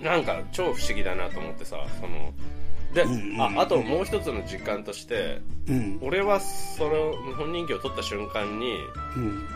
[0.01, 2.33] なんか超不思議だなと思ってさ、その、
[2.97, 5.99] で、うんうんうんあ、あともう一つの実感として、うん。
[6.01, 8.79] 俺はその日本人形を取った瞬間に、
[9.15, 9.47] うん。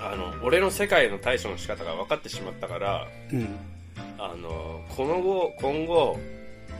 [0.00, 3.56] あの、俺の世界の対処の仕方が分かってしまったから、うん。
[4.16, 6.18] あの、この後、今後、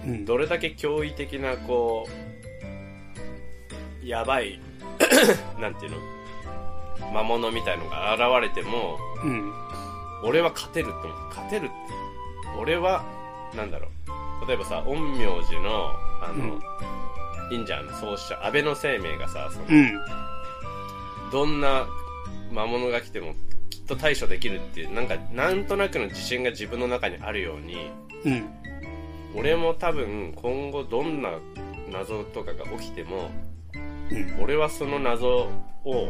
[0.06, 0.24] うん。
[0.24, 2.08] どれだけ驚異的な、こ
[4.04, 4.60] う、やばい、
[5.60, 5.98] なんていうの
[7.12, 9.52] 魔物みたいのが現れても、うん。
[10.22, 11.28] 俺は勝てるって思う。
[11.30, 11.74] 勝てるって。
[12.56, 13.04] 俺は、
[13.56, 13.97] なんだろう。
[14.46, 16.58] 例えばさ、陰陽師の、あの、
[17.50, 19.92] いいんじゃん、創始者、安倍の生命がさ、その、うん。
[21.30, 21.86] どんな
[22.50, 23.34] 魔物が来ても
[23.70, 27.90] きっと対処できるっていう、なんか、なんとなくの自信が自分の中にあるように、
[28.24, 28.48] うん。
[29.34, 31.38] 俺も多分今後どんな
[31.90, 33.30] 謎とかが起きても、
[34.10, 34.42] うん。
[34.42, 35.50] 俺はその謎
[35.84, 36.08] を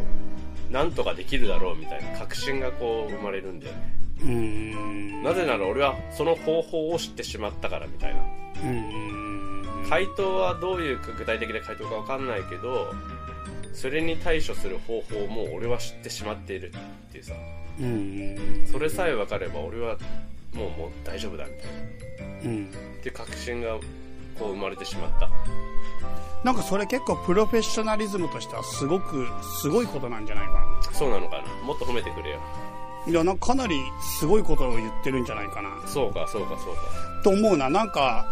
[0.70, 3.98] なんとかできるだろうみたいな確信がこう生まれるんだよね。
[4.22, 5.22] うん。
[5.22, 8.20] なぜなら俺はその方法を知ってしまったからみたいな。
[8.64, 9.88] うん。
[9.88, 12.92] 回答はどういう具体的な回答かわかんないけど、
[13.72, 17.34] それに対処する方法も俺は知ってしまっているっていうさ。
[17.80, 18.66] うん。
[18.70, 19.96] それさえ分かれば俺は
[20.52, 22.50] もうもう大丈夫だみたいな。
[22.50, 22.66] うん。
[22.66, 23.76] って確信が
[24.38, 25.30] こう生まれてしまった。
[26.44, 29.26] なんかそれ結構プロフェッショナリズムとしてはすごく、
[29.60, 32.40] すごいことなんじゃないかそうなのかなもっと褒めてくれよ。
[33.08, 33.12] な。
[33.12, 33.76] いや、なんかかなり
[34.18, 35.70] すごいことを言ってるんじゃないかな。
[35.86, 37.22] そうか、そうか、そうか。
[37.24, 37.68] と思うな。
[37.68, 38.26] なんか、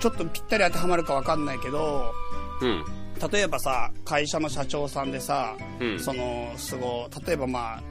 [0.00, 2.12] ちょっとぴったり当てはまるかわかんないけど、
[2.60, 2.84] うん。
[3.30, 6.00] 例えばさ、会社の社長さんでさ、うん。
[6.00, 7.82] その、すごい、例えばまあ、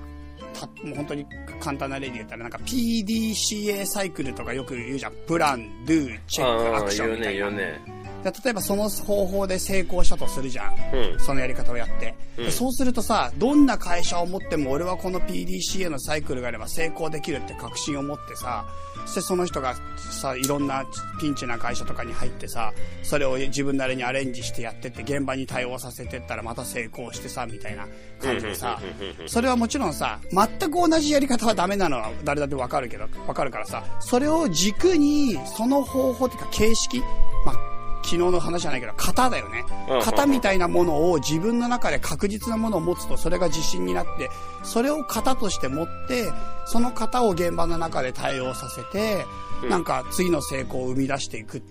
[0.53, 1.25] たもう本当に
[1.59, 5.13] 簡単な例で言ったら、なんか PDCA サイクルとかよく言うじゃん。
[5.27, 7.49] プラン、ドゥ、チェック、アクションみたいな。
[7.49, 8.31] 言うね。
[8.31, 10.75] で例えばその方法で成功したとするじゃん。
[10.93, 11.19] うん。
[11.19, 18.65] そのやり方をやって、うんでそうするとさ、どんな会社を持っても俺はこの PDCA のサイクルがあれば成功できるって確信を持ってさ、
[19.05, 20.85] そしてその人がさ、いろんな
[21.19, 27.87] ピンチな会社とかに入ってさ、それを自分なりにアレンジしてやってって現場に対応させてったらまた成功してさ、みたいな
[28.21, 28.79] 感じでさ
[29.27, 36.99] それはもちろんさ、全く同じやり方はダメなのは誰だってわかるけど、わかるからさ、それを軸に、その方法っていうか形式、
[37.45, 37.71] まあ、
[38.03, 39.63] 昨日の話じゃないけど、型だよね。
[40.03, 44.29] 型みたいなものを自分の中で確実なものを持つと、それが自信になって、
[44.63, 46.31] それを型として持って、
[46.65, 49.25] その型を現場の中で対応させて、
[49.63, 49.69] うん。
[49.69, 51.61] なんか次の成功を生み出していくっ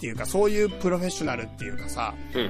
[0.00, 2.40] ていうか、そういうプロフェッショナルっていうかさ、う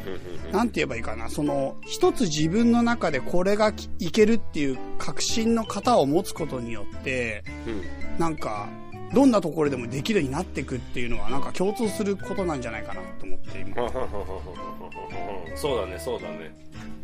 [0.64, 8.18] んて言えばいいかな、その、一つ自分の中でこれがきいけるっていう確信の型を持つことによって、うん。
[8.18, 8.68] なんか、
[9.12, 13.76] どんなところでもできるようになっていくっていうのは、なんか共通することなんじゃないかなと思って、今。
[15.56, 16.54] そうだね、そうだね。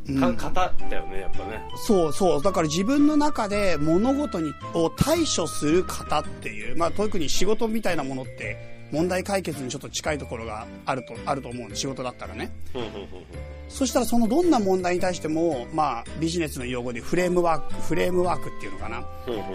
[0.09, 1.61] うんか、型だよね、やっぱね。
[1.77, 2.43] そうそう。
[2.43, 12.51] だから自分の中で物事に、を対処する方っていう、まあ特に仕事みたいなものって、問題解決にちょっと近いところがあると、あると思うんで、仕事だったらね。
[13.69, 19.05] そしたらそのどんな問題に対しても、まあビジネスの用語でフレームワーク、フレームワークっていうのかな。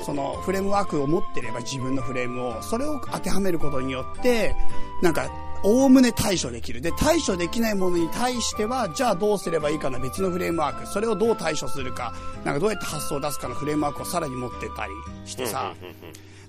[0.02, 4.56] そのフレームワークを持ってれば自分のフレームを、それを当てはめることによって、
[5.02, 5.30] なんか、
[5.64, 6.82] おおむね対処できる。
[6.82, 10.88] で、対処できないものに対しては、じゃあどうすればいいかな別のフレームワーク。
[10.88, 14.92] それをどう対処するか、なんかどうやって発想を出すかのフレームワークをさらに持ってたり
[15.26, 15.74] してさ、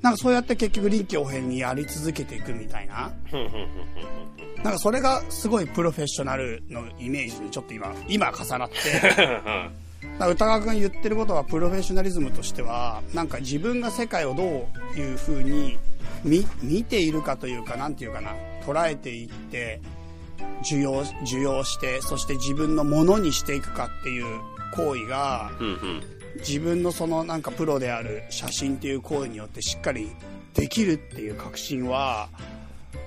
[0.03, 3.13] なんかそうやって結局臨機応変にやり続けていくみたいな。
[4.63, 8.77] なんかそれがすごいプロフェッショナルのイメージにちょっと今、今重なって、
[10.25, 15.79] 歌川君言ってることはプロフェッショナリズムとしてはなんか自分が世界をどういうふうに
[16.25, 18.35] 見見ているかというかなんていうかな
[18.65, 19.81] 捉えていって
[20.63, 24.41] 受容受容してそして自分のものにしていくかっていう
[24.75, 26.03] 行為がうんうん
[26.37, 30.11] 自分のそのなんかプロである写真っていう行為によってしっかり
[30.55, 32.29] できるっていう確信は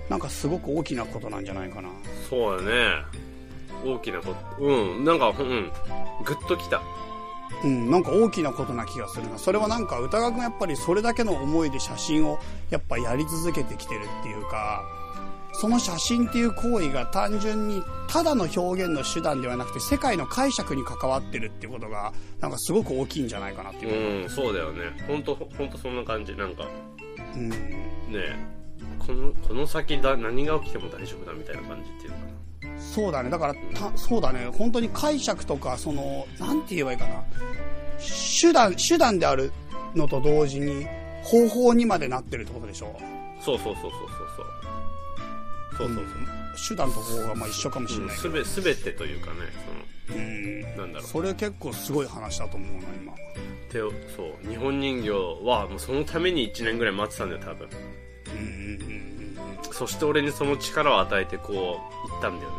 [0.10, 1.90] なんかすごく大きなことなんじゃないかな。
[2.30, 3.26] そうだね。
[3.86, 4.64] 大きなこと。
[4.64, 5.04] うん。
[5.06, 5.72] なんか、うん。
[6.24, 6.82] ぐっときた。
[7.64, 9.38] うん、なんか大きなことな気がするな。
[9.38, 14.84] それはなんか歌川くんやっぱりそれだけの思いで写真をやっぱやり続けてきてるっていうか、
[15.60, 24.24] その写真っていう行為が単純にただの表現の手段ではなくて世界の解釈に関わってるってことがなんかすごく大きいんじゃないかなっていう。
[24.24, 24.84] うん、そうだよね。
[25.08, 26.36] ほんと、ほんとそんな感じ。
[26.36, 26.68] なんか、
[27.36, 27.50] うん。
[27.50, 27.58] ね
[28.14, 28.56] え
[29.00, 32.82] この、この先だ、何が起きても大丈夫だみたいな感じっていうのかな。
[32.82, 33.30] そうだね。
[33.30, 34.50] だから、たそうだね。
[34.58, 37.24] 本当に解釈とか、その、なんて言えばいいかな。
[38.42, 39.52] 手段、手段である
[39.96, 40.86] のと同時に
[41.24, 42.96] 方法にまでなってるってことでしょ
[43.40, 44.15] そうそうそうそう
[45.78, 45.96] そうそう。
[45.96, 46.06] そう
[46.70, 48.00] 手段と方法がまあ一緒かもし。
[48.00, 48.22] れないけど。
[48.22, 49.34] すべ、すべてというかね、
[50.10, 51.08] うんその、なんだろう。
[51.08, 53.14] それ結構すごい話だと思うな、今。
[53.70, 54.50] 手を、そう。
[54.50, 55.10] 日本人形
[55.46, 57.68] は、もうそのために1年ぐらい待ってたんだよ、多分。
[58.28, 59.74] うんうんうんうん。
[59.74, 61.56] そして俺にその力を与えて、こう、
[62.10, 62.56] 言ったんだよね。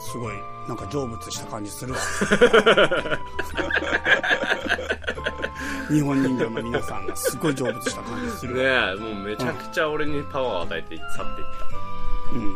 [0.00, 0.34] すごい、
[0.68, 1.98] なんか成仏した感じするわ。
[5.90, 8.92] 日本人形の皆さんがすごい成仏した感じするわ。
[8.92, 11.72] ねえ、もうめちゃくちゃ俺にパワーを与えて去っていっうん。
[11.72, 11.77] た。
[12.32, 12.54] うん。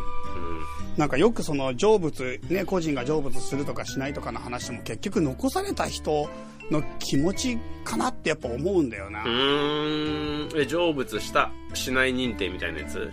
[0.97, 6.29] なんかよくその成仏、ね、個人が成仏するとかしないとかの話も結局残された人
[6.69, 9.23] の気持ちかなってやっぱ思うんだよな。
[9.23, 10.59] うーん。
[10.59, 13.11] え、成仏した、しない認定みたいなやつ？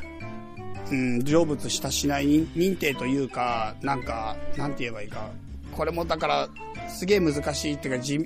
[0.90, 5.30] うん、成仏したしない認認定というか、なんか、なんて言えばいいか。
[5.72, 6.48] これもだから、
[6.88, 8.18] すげえ難しいっていうか、じ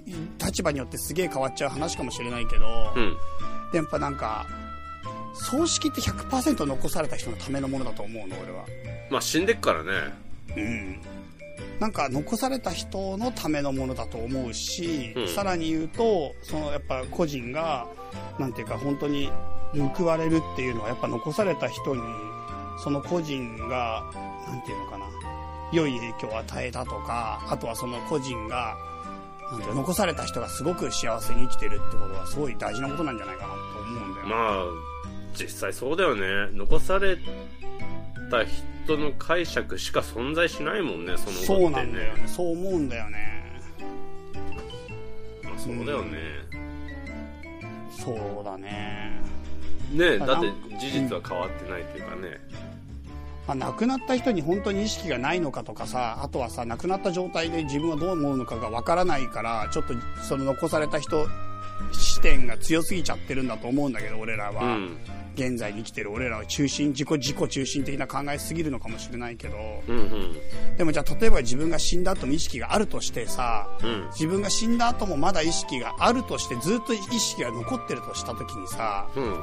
[0.44, 2.66] 立場によってすげえ変わっちゃう話かもしれないけど、
[2.96, 3.16] うん。
[3.70, 4.46] でやっぱなんか、
[5.34, 8.64] 葬式って100%残された人のためのものだと思うの、俺は。
[9.10, 9.90] まあ死んでっからね。
[10.56, 11.00] うん。
[11.80, 17.86] なんか残された人のためのものだと思うし、うんさらに言うと、そのやっぱ個人が、
[18.38, 19.30] なんていうか本当に
[19.96, 22.02] 報われるっていうのはやっぱ残された人に、
[22.82, 24.04] その個人が、
[24.48, 25.06] なんていうのかな、
[25.72, 28.76] 良い影響を与えたとか、あとはその個人が、
[29.50, 34.26] なんて残された人がすごく幸せに生きてるってことはすごい大事なことなんじゃないかなと思うんだよ。
[34.26, 34.93] まあ、
[35.34, 36.50] 実際そうだよね。
[36.52, 37.16] 残され
[38.30, 41.46] た人の解釈しか存在しないもんね、そのね。
[41.46, 42.22] そうなんだよね。
[42.26, 43.60] そう思うんだよね。
[45.42, 46.18] まあそうだよね。
[47.90, 49.20] そうだね。
[49.92, 52.40] ねあだって事実は変わってないというかね。
[53.46, 61.26] まあ、亡くなった人に本当に意識がないのかとかさ、あとはさ、亡くなった状態で自分はどう思うのかがわからないから、ちょっとその残された人
[61.92, 64.62] 視点が強すぎちゃってるんだと思うんだけど、俺らは。
[64.62, 64.96] うん。
[65.34, 69.56] 現在に生きてる俺らは中心、自己、自己中心的な考えすぎるのかもしれないけど、
[69.88, 70.36] うんうん。
[70.76, 74.06] でもじゃあ例えば自分が死んだ後も意識があるとしてさ、うん。
[74.12, 79.36] 自分が死んだ後もまだ意識があるとしてずっと意識が残ってるとした時にさ、うん。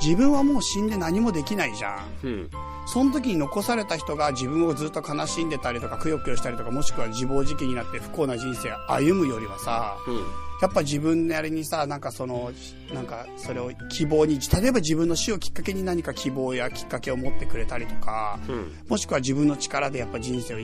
[0.00, 2.26] 自分はもう死んで何もできないじゃん。
[2.26, 2.50] うん。
[2.86, 10.24] その時に残された人が自分をずっと悲しんでたりとかくよくよしたりとかもしくは自暴自棄になって不幸な人生を歩むよりはさ、うん。
[10.62, 12.52] やっぱ自分なりにさ、なんかその、
[12.92, 18.72] なんかそれを希望に、例えば自分の死をきっかけに何か希望やきっかけを持ってくれたりとか、うん。
[18.88, 20.58] もしくは自分の力でやっぱ人生を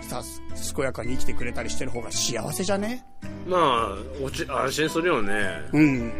[0.00, 0.22] さ、
[0.74, 3.04] 健やかに生きてくれたりしてる方が幸せじゃね？
[3.46, 5.62] まあ、落ち、安心するよね。
[5.72, 6.12] うん。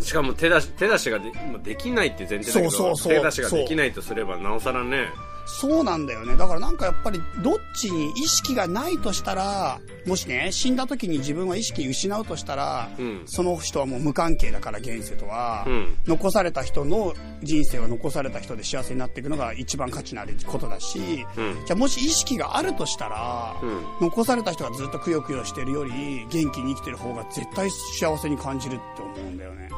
[0.00, 5.08] しかも手出し、手出しがでまあできないって前提だけど、そうそうそう手出しができないとすれば、なおさらね。
[5.08, 5.37] そう
[5.84, 6.36] なんだよね。
[6.36, 20.98] だからなんかやっぱりどっちに意識がないとしたら、もしね、死んだ時に自分は意識失うとしたら、うんその人はもう無関係だから現世とは、うん残された人の人生は残された人で幸せになっていくのが一番価値のあることだし、
[21.36, 21.66] うん。
[21.66, 23.82] じゃあもし意識があるとしたら、うん。
[24.00, 29.68] 残された人がずっとくよくよしてるより元気に生きてる方が絶対幸せに感じるって思うんだよね。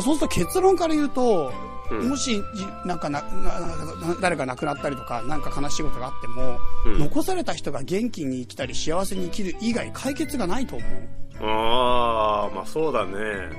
[0.00, 10.90] そうすると結論から言うと、うんもし、じなんかななな誰か亡くなったりとか、なんか悲しいことがあっても、うん残された人が元気に生きたり幸せに生きる以外解決がないと思う。
[11.40, 13.50] ああ、まあそうだね。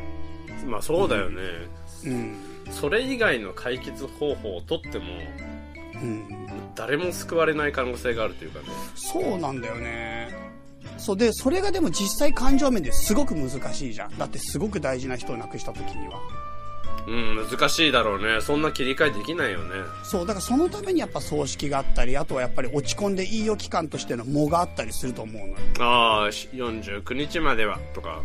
[0.65, 1.41] まあそうだよね。
[2.05, 2.35] うん。
[2.71, 5.05] それ以外の解決方法をとっても、
[6.01, 6.25] うん。
[6.75, 8.65] 誰も救われない可能性があるというかね。
[8.95, 10.45] そうなんだよね。
[10.97, 14.17] そうで、それがでも実際感情面ですごく難しいじゃん。
[14.17, 16.19] だってすごく大事な人を亡くした時には。
[17.07, 18.41] うん、難しいだろうね。
[18.41, 19.75] そんな切り替えできないよね。
[20.03, 25.55] そう、だからそのためにやっぱ葬式があったり、あとはやっぱり落ち込んでいいよ期間としての喪があったりすると思うのよ。
[25.79, 28.23] ああ、し49日までは、とか、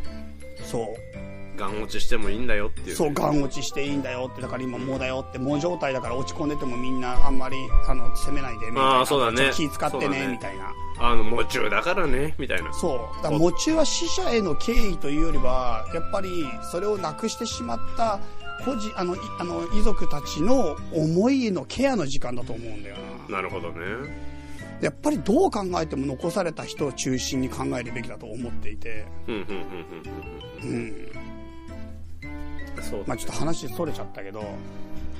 [0.65, 1.31] そう。
[1.61, 2.95] ガン落ちしてもいいんだよっていう、ね。
[2.95, 7.57] そう、ガン落ちしていいんだよって、だから今もうだよって、もう状態だから落ち込んでてもみんなあんまり、
[7.87, 9.01] あの、責めないで、みたいな。
[9.01, 10.73] あーそうだね気使ってね、ねみたいな。
[10.99, 12.73] あの、夢中だからね、みたいな。
[12.73, 13.23] そう。
[13.23, 18.21] だから、喪中は死者への敬意というよりは、やっぱり、それをなくしてしまった、
[18.65, 22.97] 孤児、あの、いあの、遺族たちの思いへのケアの時間だと思うんだよ
[23.29, 23.37] な。
[23.37, 24.31] なるほどね。
[24.81, 29.47] やっぱりどう考えても残された人を中心に考えるべきだと思っていて、うん、うん、うん、
[30.65, 30.75] うん、うん。
[30.75, 31.31] うん。
[32.83, 34.43] そうまあちょっと話それちゃったけど、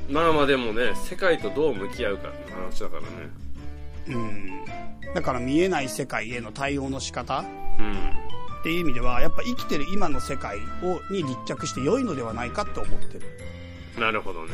[0.09, 3.09] まあまあでもね、世界とどう向き合うかって話だからね。
[4.09, 4.65] うん。
[5.15, 7.45] だから見えない世界への対応の仕方
[7.79, 8.13] うん。
[8.61, 13.23] っていう意味では、やっぱ生きてる今の世界を、に立脚して良いのではないかって思ってる。
[13.99, 14.53] なるほどね。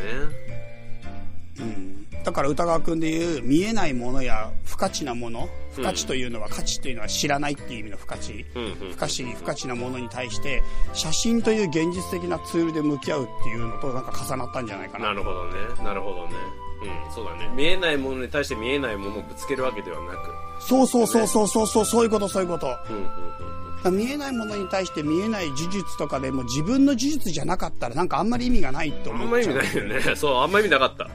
[1.59, 2.07] うん。
[2.23, 8.45] だから歌川くんで言う、見えないものや不価値なもの、不価値というのは、価値というのは知らないっていう意味の不価値。
[8.55, 8.75] うん、うん。
[8.93, 15.07] 不可思議、不価値なものに対して、写真という現実的なツールで向き合うっていうのとなんか重なったんじゃないかな。
[15.07, 15.53] なるほどね。
[15.83, 16.35] なるほどね。
[16.83, 17.51] うん、そうだね。
[17.55, 20.31] 見えないものに対して見えないものをぶつけるわけではなく。
[20.61, 22.67] そうそうそうそうそうそう、そういうことそういうこと。
[22.91, 23.66] うん、うん、うん。
[23.91, 30.01] 見えないものに対して見えない呪術とかでも自分の呪術じゃなかったらなんかあんまり意味がないと思っあんま意味ないよね。
[30.17, 31.09] そうあんま意味なかった。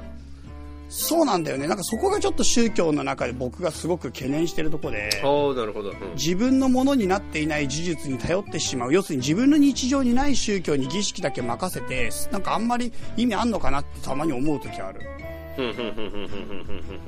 [0.90, 1.68] そうなんだよね。
[1.68, 8.94] なんかそこがちょっと宗教の中で僕がすごく懸念してるとこでああなるほど、うん、自分のものになっていない呪術に頼ってしまう。
[8.94, 15.00] 要するに自分の日常にない宗教に儀式だけ任せてなんかあんまり意味あんのかなってたまに思う時ある。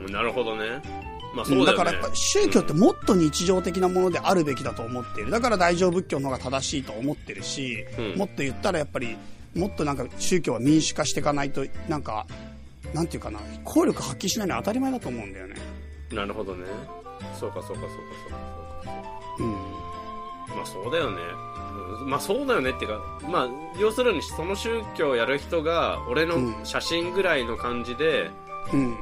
[0.09, 1.12] なるほどね。
[1.33, 1.65] まあそうだよね。
[1.65, 5.31] だからやっぱ宗教ってもっと日常的なものであるべきだと思っている。
[5.31, 9.17] だから大乗仏教の方が正しいと思ってるし、うんもっと言ったらやっぱり、
[9.55, 12.25] もっとなんか宗教は民主化していかないと、なんか、
[12.93, 15.55] なんていうかな、効力発揮しないのは当たり前だと思うんだよね。
[16.11, 16.65] なるほどね。
[17.39, 17.91] そうかそうかそうかそうか
[18.83, 19.03] そうか。
[19.39, 19.51] うん。
[20.55, 21.17] まあそうだよね。
[22.01, 28.29] うんまあそうだよねっていうか、まあ要するにその宗教をやる人が俺のうん写真ぐらいの感じで
[28.71, 28.95] うん。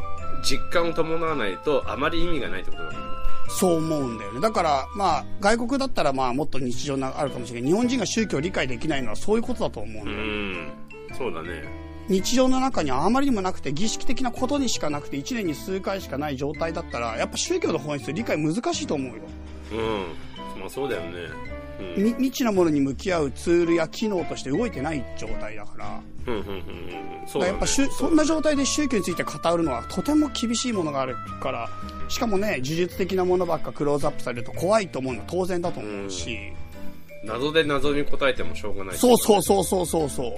[0.43, 3.11] 実感を伴わないとあまり意味がないってことだもんね。
[3.49, 4.39] そう思うんだよね。
[4.39, 7.69] だから、まあ、外国だったらまあ、もっと日常があるかもしれない。
[7.69, 10.23] 日本人が宗教を理解できないのはそういうことだと思うんうだよね。
[10.63, 11.17] ん。
[11.17, 11.81] そうだね。
[12.07, 19.23] 日常の中にはあまりにもなくて儀式的なことにしかなくて1年に数回しかない状態だったらやっぱ宗教の本質理解難しいと思うよ
[19.71, 20.59] うん。
[20.59, 21.29] まあそうだよね。
[21.97, 22.03] うん。
[22.03, 26.01] み未知なものに向き合うツールや機能として動いてない状態だから。
[26.27, 27.27] うん、うん、うん、うん。
[27.27, 31.69] そやっぱしゅそんな状態で宗教について語るのはとても厳しいものがあるから
[32.09, 36.37] しかもね呪術的なものばっかクローズアップされると怖いと思うのは当然だと思うし、
[37.23, 38.97] 謎で謎に答えてもしょうがない。
[38.97, 40.33] そうそうそうそうそうそう。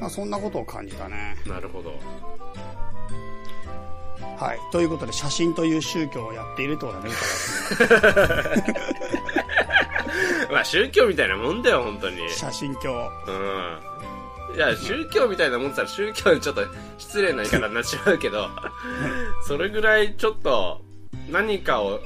[0.00, 1.36] まあそんなことを感じたね。
[1.46, 1.98] なるほど。
[4.36, 4.58] はい。
[4.72, 7.10] ということで写真という宗教をやっているってことだね
[10.54, 12.30] まあ宗教みたいなもんだよ、本当に。
[12.30, 14.56] 写真教うん。
[14.56, 16.62] いや、宗教みたいなもんって言ったら宗教にちょっと
[16.96, 18.48] 失礼な言い方になっちまうけど、
[19.48, 20.80] それぐらいちょっと
[21.28, 22.00] 何かを、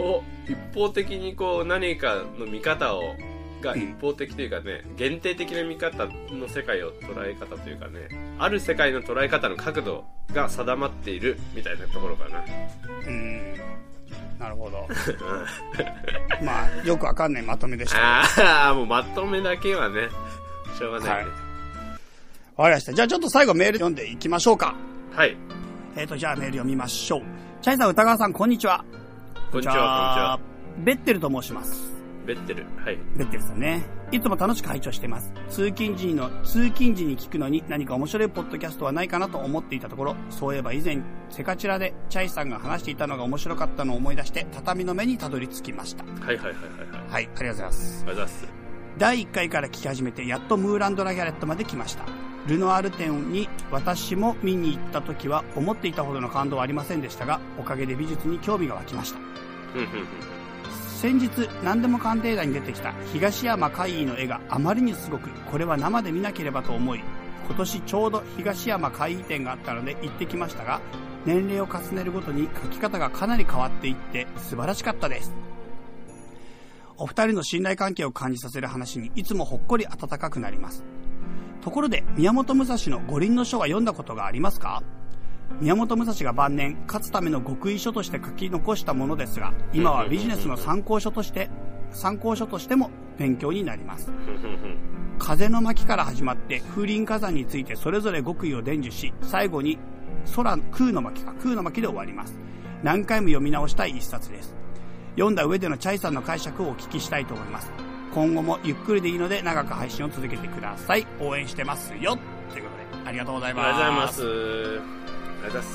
[0.00, 3.14] を一方的にこう何かの見方を、
[3.60, 8.08] がうん一方的というかね、限定的な見方の世界を捉え方というかね、
[8.40, 12.42] ある世界の捉え方の角度が定まっているみたいなところかな。
[13.06, 13.54] うん
[14.38, 14.88] なるほど
[16.42, 17.96] まあよくわかんないまとめでした
[18.34, 20.08] けどああ、もうまとめだけはね、
[20.78, 21.30] しょうがないね。
[22.56, 22.92] わかりました。
[22.92, 24.74] じゃあちょっと最後メール読んでいきましょうか。
[25.14, 25.36] はい。
[25.96, 27.22] えっ、と、じゃあメール読みましょう。
[27.62, 28.84] チャイさん、歌川さん、こんにちは。
[29.50, 30.40] こんにちは、こんにちは。
[30.84, 31.89] ベッテルと申します。
[32.30, 32.64] ベッテル。
[32.76, 32.98] はい。
[33.16, 33.82] ベッテルさんね。
[34.12, 35.32] いつも楽しく拝聴しています。
[35.48, 46.04] 通勤時の、通勤時に聞くのに何か面白いポッドキャストはないかなと思っていたところ、そういえば以前、セカチラでチャイさんが話していたのが面白かったのを思い出して、畳の目にたどり着きました。
[46.04, 47.12] はいはいはいはいはい。
[47.12, 48.04] はい、ありがとうございます。
[48.06, 48.60] ありがとうございます。
[48.98, 52.04] 第1回から聞き始めてやっとムーランド・ラ・ギャレットまで来ました
[52.46, 60.39] ルノアール展に私も見に行った時は思っていたほどの感動はありませんでしたがおかげで美術に興味が湧きました。
[61.00, 61.30] 先日
[61.64, 67.00] 何でも鑑定団に出てきた東山海医の絵があまりにすごくこれは生で見なければと思い
[67.46, 70.82] 今年ちょうど東山海医展があったので行ってきましたが
[71.24, 75.34] 年齢を重ねるごとに描き方がかなり変わっていって素晴らしかったです。
[76.98, 80.84] お二人の信頼関係を感じさせる話にいつもほっこり温かくなります。
[81.62, 84.82] ところで宮本武蔵の五輪の書は読んだことがありますか？
[85.60, 91.50] 宮本武蔵が晩年勝つための極意書として書き残したものですが今はビジネスの参考書として
[91.90, 94.10] 参考書としても勉強になります。
[95.18, 99.78] 風の巻から始まって風林火山についてそれぞれ極意を伝授し最後に
[100.34, 102.38] 空空の巻か空の巻で終わります。
[102.82, 104.54] 何回も読み直したい一冊です。
[105.16, 107.70] 読んだ上でのチャイさんの解釈をお聞きしたいと思います。
[108.14, 111.06] 今後もゆっくりでいいので長く配信を続けてください。
[111.20, 112.16] 応援してますよ。
[112.50, 113.66] ということでありがとうございます。
[113.66, 114.99] ありがとうございます。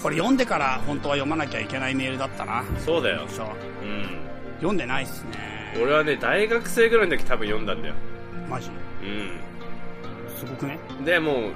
[0.01, 3.27] これ読んでから本当は読まなきゃいけないメールだったなそうだよ。
[3.27, 4.19] そううん。
[4.57, 7.93] 読んでないっすね俺はね、大学生ぐらいの時多分読んだんだよ。
[8.49, 8.69] マジ？
[8.69, 8.71] う
[10.37, 10.79] すごくね？
[11.01, 11.03] ん。
[11.03, 11.51] で、もう、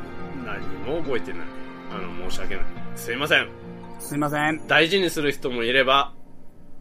[0.45, 1.41] 何も覚えてない。
[1.91, 2.65] あの、申し訳ない。
[2.95, 3.47] すいません。
[3.99, 6.13] すいません大事にする人もいれば、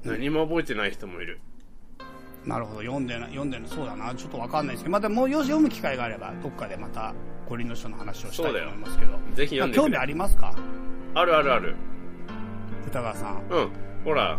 [0.05, 1.41] 何も覚えてない人もいる。
[2.45, 7.13] なるほど読んでない読んでないそうだなちょっとわかんないですけどまたもうよし読む機会があればどっかでまた
[7.47, 10.55] 五輪の書の話をしたいと思いますけどぜひ読んでくれ興味ありますか？
[11.19, 11.75] あるあるある。
[12.87, 13.69] 歌川さん、うん。
[14.05, 14.39] ほら、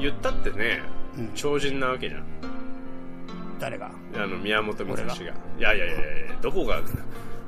[0.00, 0.82] 言ったってね、
[1.16, 2.24] うん、超人なわけじゃん。
[3.60, 3.90] 誰が？
[4.16, 5.14] あの、宮本武蔵が。
[5.14, 5.26] 俺い
[5.60, 5.98] やいやいやい
[6.30, 6.80] やどこが、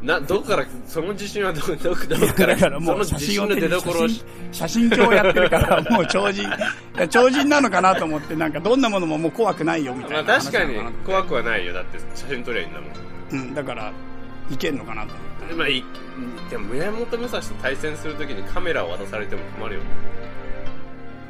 [0.02, 1.96] な、どこから、その自信はど、ど、どこ
[2.32, 4.08] から、だからもそうの写真を自信の出所を
[4.52, 6.48] 写真鏡をやってるからもう超人
[7.10, 11.74] 超人なのかなと思ってなんかどんなものももう怖くないよみたいまあな確かに怖くはないよ。
[11.74, 12.90] だって写真撮りゃいいんだもん。
[13.32, 13.92] うんだから
[14.50, 15.14] いけんのかなと。
[15.14, 15.84] 思ってまあ、い
[16.50, 19.80] でも宮本武蔵と対戦するときにカメラを渡されても困るよ。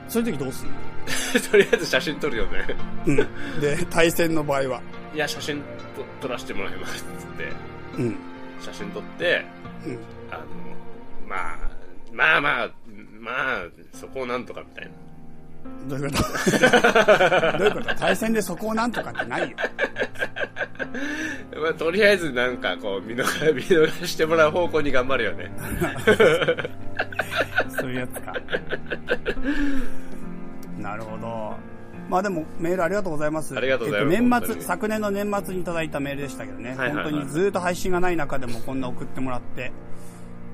[0.09, 0.75] そういう時どうすんの？
[1.51, 2.67] とりあえず写真撮るよね。
[3.07, 3.17] うん。
[3.61, 4.83] で対戦の場合は？
[5.15, 5.65] いや、写真と
[6.21, 7.53] 撮らせてもらいますっつって、
[7.99, 8.17] うん。
[8.61, 9.45] 写真撮って、
[9.87, 9.99] うん。
[10.31, 10.45] あの、
[11.29, 11.59] まあ、
[12.13, 12.71] まあまあ、
[13.21, 13.63] まあ、
[13.93, 14.91] そこをなんとかみたいな。
[15.89, 16.23] どういうこと？
[17.59, 17.95] どういうこと？
[17.97, 19.57] 対戦でそこをなんとかってないよ
[21.63, 25.51] まあ、とりあえずなんかこう見逃、見逃してもらう方向に頑張るよね。
[27.79, 28.33] そういうやつか。
[30.79, 31.55] なるほど。
[32.09, 33.55] まあでも、メールありがとうございます。
[33.57, 36.71] ありがとうございますえっと、年末、昨年の年末にいただいたメールでしたけどね。
[36.71, 39.73] はいはいはい本当にずっと配信がない中でもこんな送ってもらって、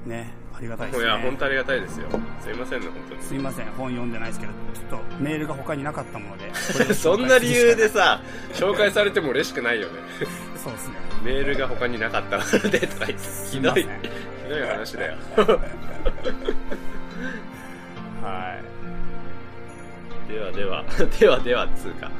[0.07, 1.04] ね、ありがたいですね。
[1.04, 2.09] いや、本当ありがたいですよ。
[2.40, 6.50] すいませんね、本すいません、本読んでないですけど、ちょっとメールが他になかったもので。
[6.94, 8.22] そんな理由でさ、
[8.54, 9.94] 紹介されても嬉しくないよね。
[10.57, 10.94] そうですね。
[11.22, 13.88] メールが他になかったので、とか言って、ひどい、ひ
[14.48, 15.16] どい話だよ。
[18.22, 18.57] は
[20.28, 20.84] ではでは、
[21.20, 22.07] ではでは、 つうか。
[22.07, 22.11] い。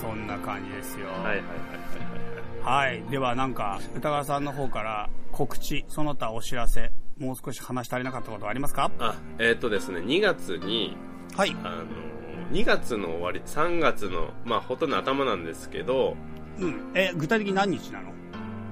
[0.00, 1.08] そんな感じですよ。
[1.08, 1.38] はいはいはい
[2.64, 2.90] はい。
[2.90, 3.02] はい。
[3.10, 8.90] ではなんか、歌川さんの方から告知、その他お知らせ、もう少し話し足りなかったことはありますか？
[8.98, 10.96] あ、えっ、とですね、2月に、
[11.36, 11.56] はい。
[11.62, 11.84] あの、
[12.52, 16.16] 2月の終わり、3月の、まあ、ほとんど頭なんですけど、
[16.58, 16.90] うん。
[16.94, 18.12] え、具体的に何日なの？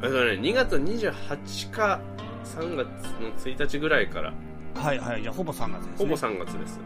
[0.02, 2.00] えっとね、2月28か
[2.44, 2.88] 3月
[3.20, 4.32] の1日ぐらいから、
[4.74, 5.22] はいはい。
[5.22, 5.94] じゃあほぼ3月ですね。
[5.98, 6.80] ほぼ3月です。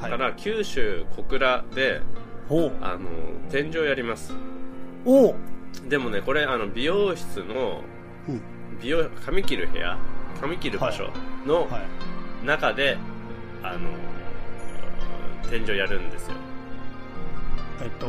[0.00, 0.10] はい。
[0.10, 2.00] から、九州小倉で、
[2.48, 2.72] ほう。
[2.80, 3.08] あの、
[3.50, 4.32] 天井やります。
[5.04, 5.34] おう。
[5.88, 7.82] でもね、これ、あの、美容室の、
[8.28, 8.40] うん。
[8.80, 9.98] 美容、髪切る部屋
[10.40, 11.10] 髪切る場所
[11.46, 11.78] のは
[12.42, 12.46] い。
[12.46, 12.96] 中で、
[13.62, 13.90] あの、
[15.50, 16.34] 天井やるんですよ。
[17.82, 18.06] えっと、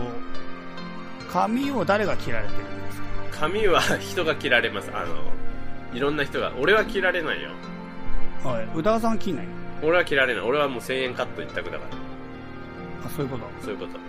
[1.32, 3.08] 髪を誰が切られてるんですか？
[3.42, 4.90] 髪は人が切られます。
[4.94, 5.16] あの、
[5.94, 6.54] いろんな人が。
[6.60, 7.50] 俺は切られないよ。
[8.44, 8.66] はい。
[8.76, 9.46] 歌川さんは切んない？
[9.46, 9.52] の
[9.84, 10.44] 俺は切られない。
[10.44, 13.08] 俺はもう1000円カット一択だから。
[13.08, 13.94] あ、そういうこそういうこと。
[13.94, 14.00] と。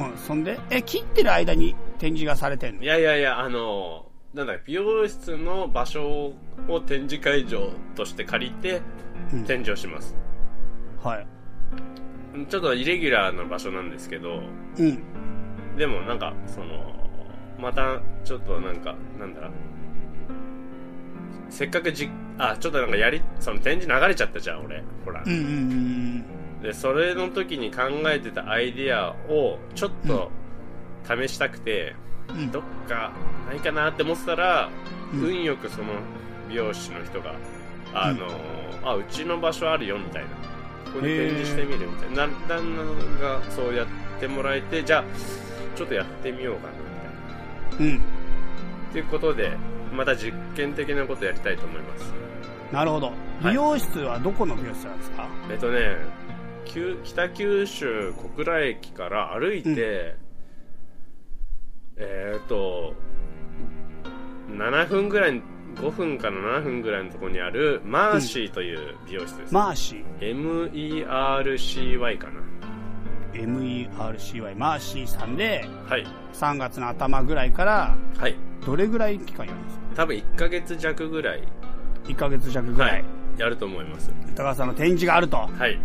[0.00, 0.16] うん。
[0.16, 2.82] そんで、え、切ってる間に展示がされてんの？
[2.82, 6.32] いやいやいや、あの、なんだ、美容室の場所
[6.68, 8.82] を展示会場として借りて
[9.32, 9.44] うん。
[9.44, 10.16] 展示をします。
[11.02, 11.26] はい。
[12.48, 14.42] ちょっとイレギュラーな場所なんですけど、
[14.78, 15.02] うん。
[15.76, 16.92] でもなんか、その、
[17.58, 19.48] また、ちょっとなんか、なんだ
[21.48, 24.82] せっかくじ、あ、ちょっとなんかやり、その展示流れちゃったじゃん、俺。
[25.04, 25.32] ほらうん。
[25.32, 26.24] うんうん
[26.60, 30.30] で、それの時に考えてたアイディアを、ちょっと、
[31.04, 32.13] 試したくて、うん。
[32.28, 32.50] うん。
[32.50, 33.12] どっか
[33.48, 34.68] ないかなって思ってたら、
[35.12, 35.92] うん運よくその
[36.48, 37.34] 美容師の人が、
[37.92, 38.26] あの、
[38.82, 40.28] あ、うちの場所あるよ、みたいな。
[40.86, 42.26] ここに展示してみるみたいな。
[42.26, 42.82] な旦那
[43.20, 43.86] がそうやっ
[44.18, 45.04] てもらえて、じゃあ、
[45.76, 47.94] ちょっとやってみようかな、みたいな。
[47.94, 48.02] うん。
[48.90, 49.56] っていうことで、
[49.92, 52.12] また実験的なことやりたいと思います。
[52.72, 53.06] なるほど。
[53.06, 55.96] はい美容室はどこの美容室なんですか、えっとね、
[56.64, 60.16] 九北九州小倉駅から歩いて、
[61.96, 62.94] えーっと、
[64.50, 65.40] 7分ぐらい、
[65.76, 69.54] 5分から7分ぐらいのところにある、マーシーという美容室です。
[69.54, 70.30] マーシー。
[70.30, 72.40] M-E-R-C-Y かな。
[73.32, 76.06] MERCY、マーシーさんで、はい。
[76.32, 78.36] 3月の頭ぐらいから、はい。
[78.64, 79.84] どれぐらい期間やるんですか？
[79.96, 81.42] 多分1ヶ月弱ぐらい、
[82.04, 83.04] 1ヶ月弱ぐらい、はい。
[83.38, 84.12] やると思います。
[84.34, 85.36] 高橋さんの展示があると。
[85.36, 85.78] わはい。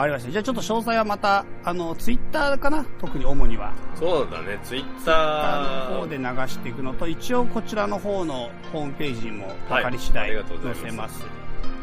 [0.00, 0.30] かりました。
[0.30, 2.84] じゃあちょっと詳細はまた、あの、ツイッターかな？
[3.00, 3.72] 特に主には。
[3.94, 6.42] そうだね、ツイッタあの方でー。
[6.42, 11.20] 流していくのと、一応こちらの方のホームページにも分かり次第載せます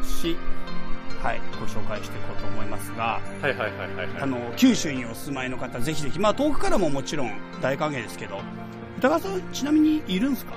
[0.02, 0.36] し、
[1.22, 4.22] はい、ご紹介していこうと思いますが、はいはいはいはい、はい。
[4.22, 8.40] あの、九州にお住まいの方、ぜひぜひ、まあ遠くからももちろん大歓迎ですけど、
[8.98, 10.52] 歌川さんちなみにいるんですか？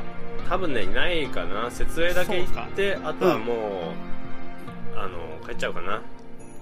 [0.49, 1.71] 多分ね、いないかな。
[1.71, 6.01] 設営だけ行って、あとはもう、あの、帰っちゃうかな。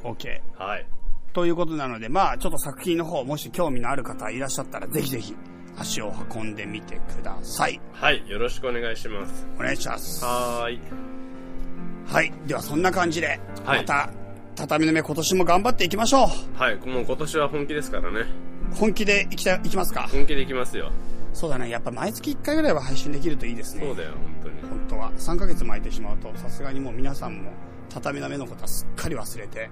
[0.03, 0.41] ?OK。
[0.57, 0.85] はい。
[1.33, 5.35] ということなので、まあちょっと作品の方、もし興味のある方いらっしゃったら、ぜひぜひ
[5.77, 7.81] 足を運んでみてください。
[7.93, 9.47] はい、よろしくお願いします。
[9.57, 10.23] お願いします。
[10.23, 10.79] はーい。
[12.05, 12.31] はい。
[12.45, 14.09] ではそんな感じで、はいまた、
[14.55, 18.19] 畳の目今年も頑張っていきましょはい、もう今年は本気ですからね。
[18.71, 18.75] う。
[18.75, 20.07] 本気でいきた、いきますか？
[20.11, 20.91] 本気でいきますよ。
[21.33, 21.69] そうだね。
[21.69, 23.83] やっぱ毎月1回ぐらいは配信できるといいですね。
[23.87, 24.61] そうだよ、本当に。
[24.69, 25.11] 本当は。
[25.17, 27.51] 3ヶ月も空いてしまうと、さすがにもう皆さんも、
[27.93, 29.69] 畳の目のことはすっかり忘れて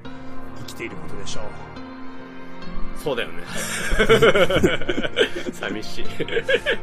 [0.60, 1.44] 生きていることでしょう。
[3.04, 3.44] そうだよね。
[5.52, 6.06] 寂しい。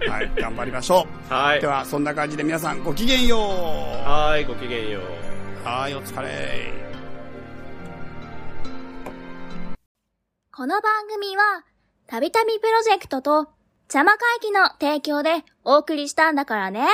[0.09, 0.33] はい。
[0.35, 1.33] 頑張りましょう。
[1.33, 1.67] はいで。
[1.69, 3.41] は、そんな感じで皆さんごきげんよう。
[3.41, 5.67] はーい、ごきげんよう。
[5.67, 6.73] はい、お疲れ。
[10.53, 11.65] この番組は、
[12.09, 13.47] たびたびプロジェクトと、
[13.85, 16.89] 邪魔会議の提供でお送りしたんだからね。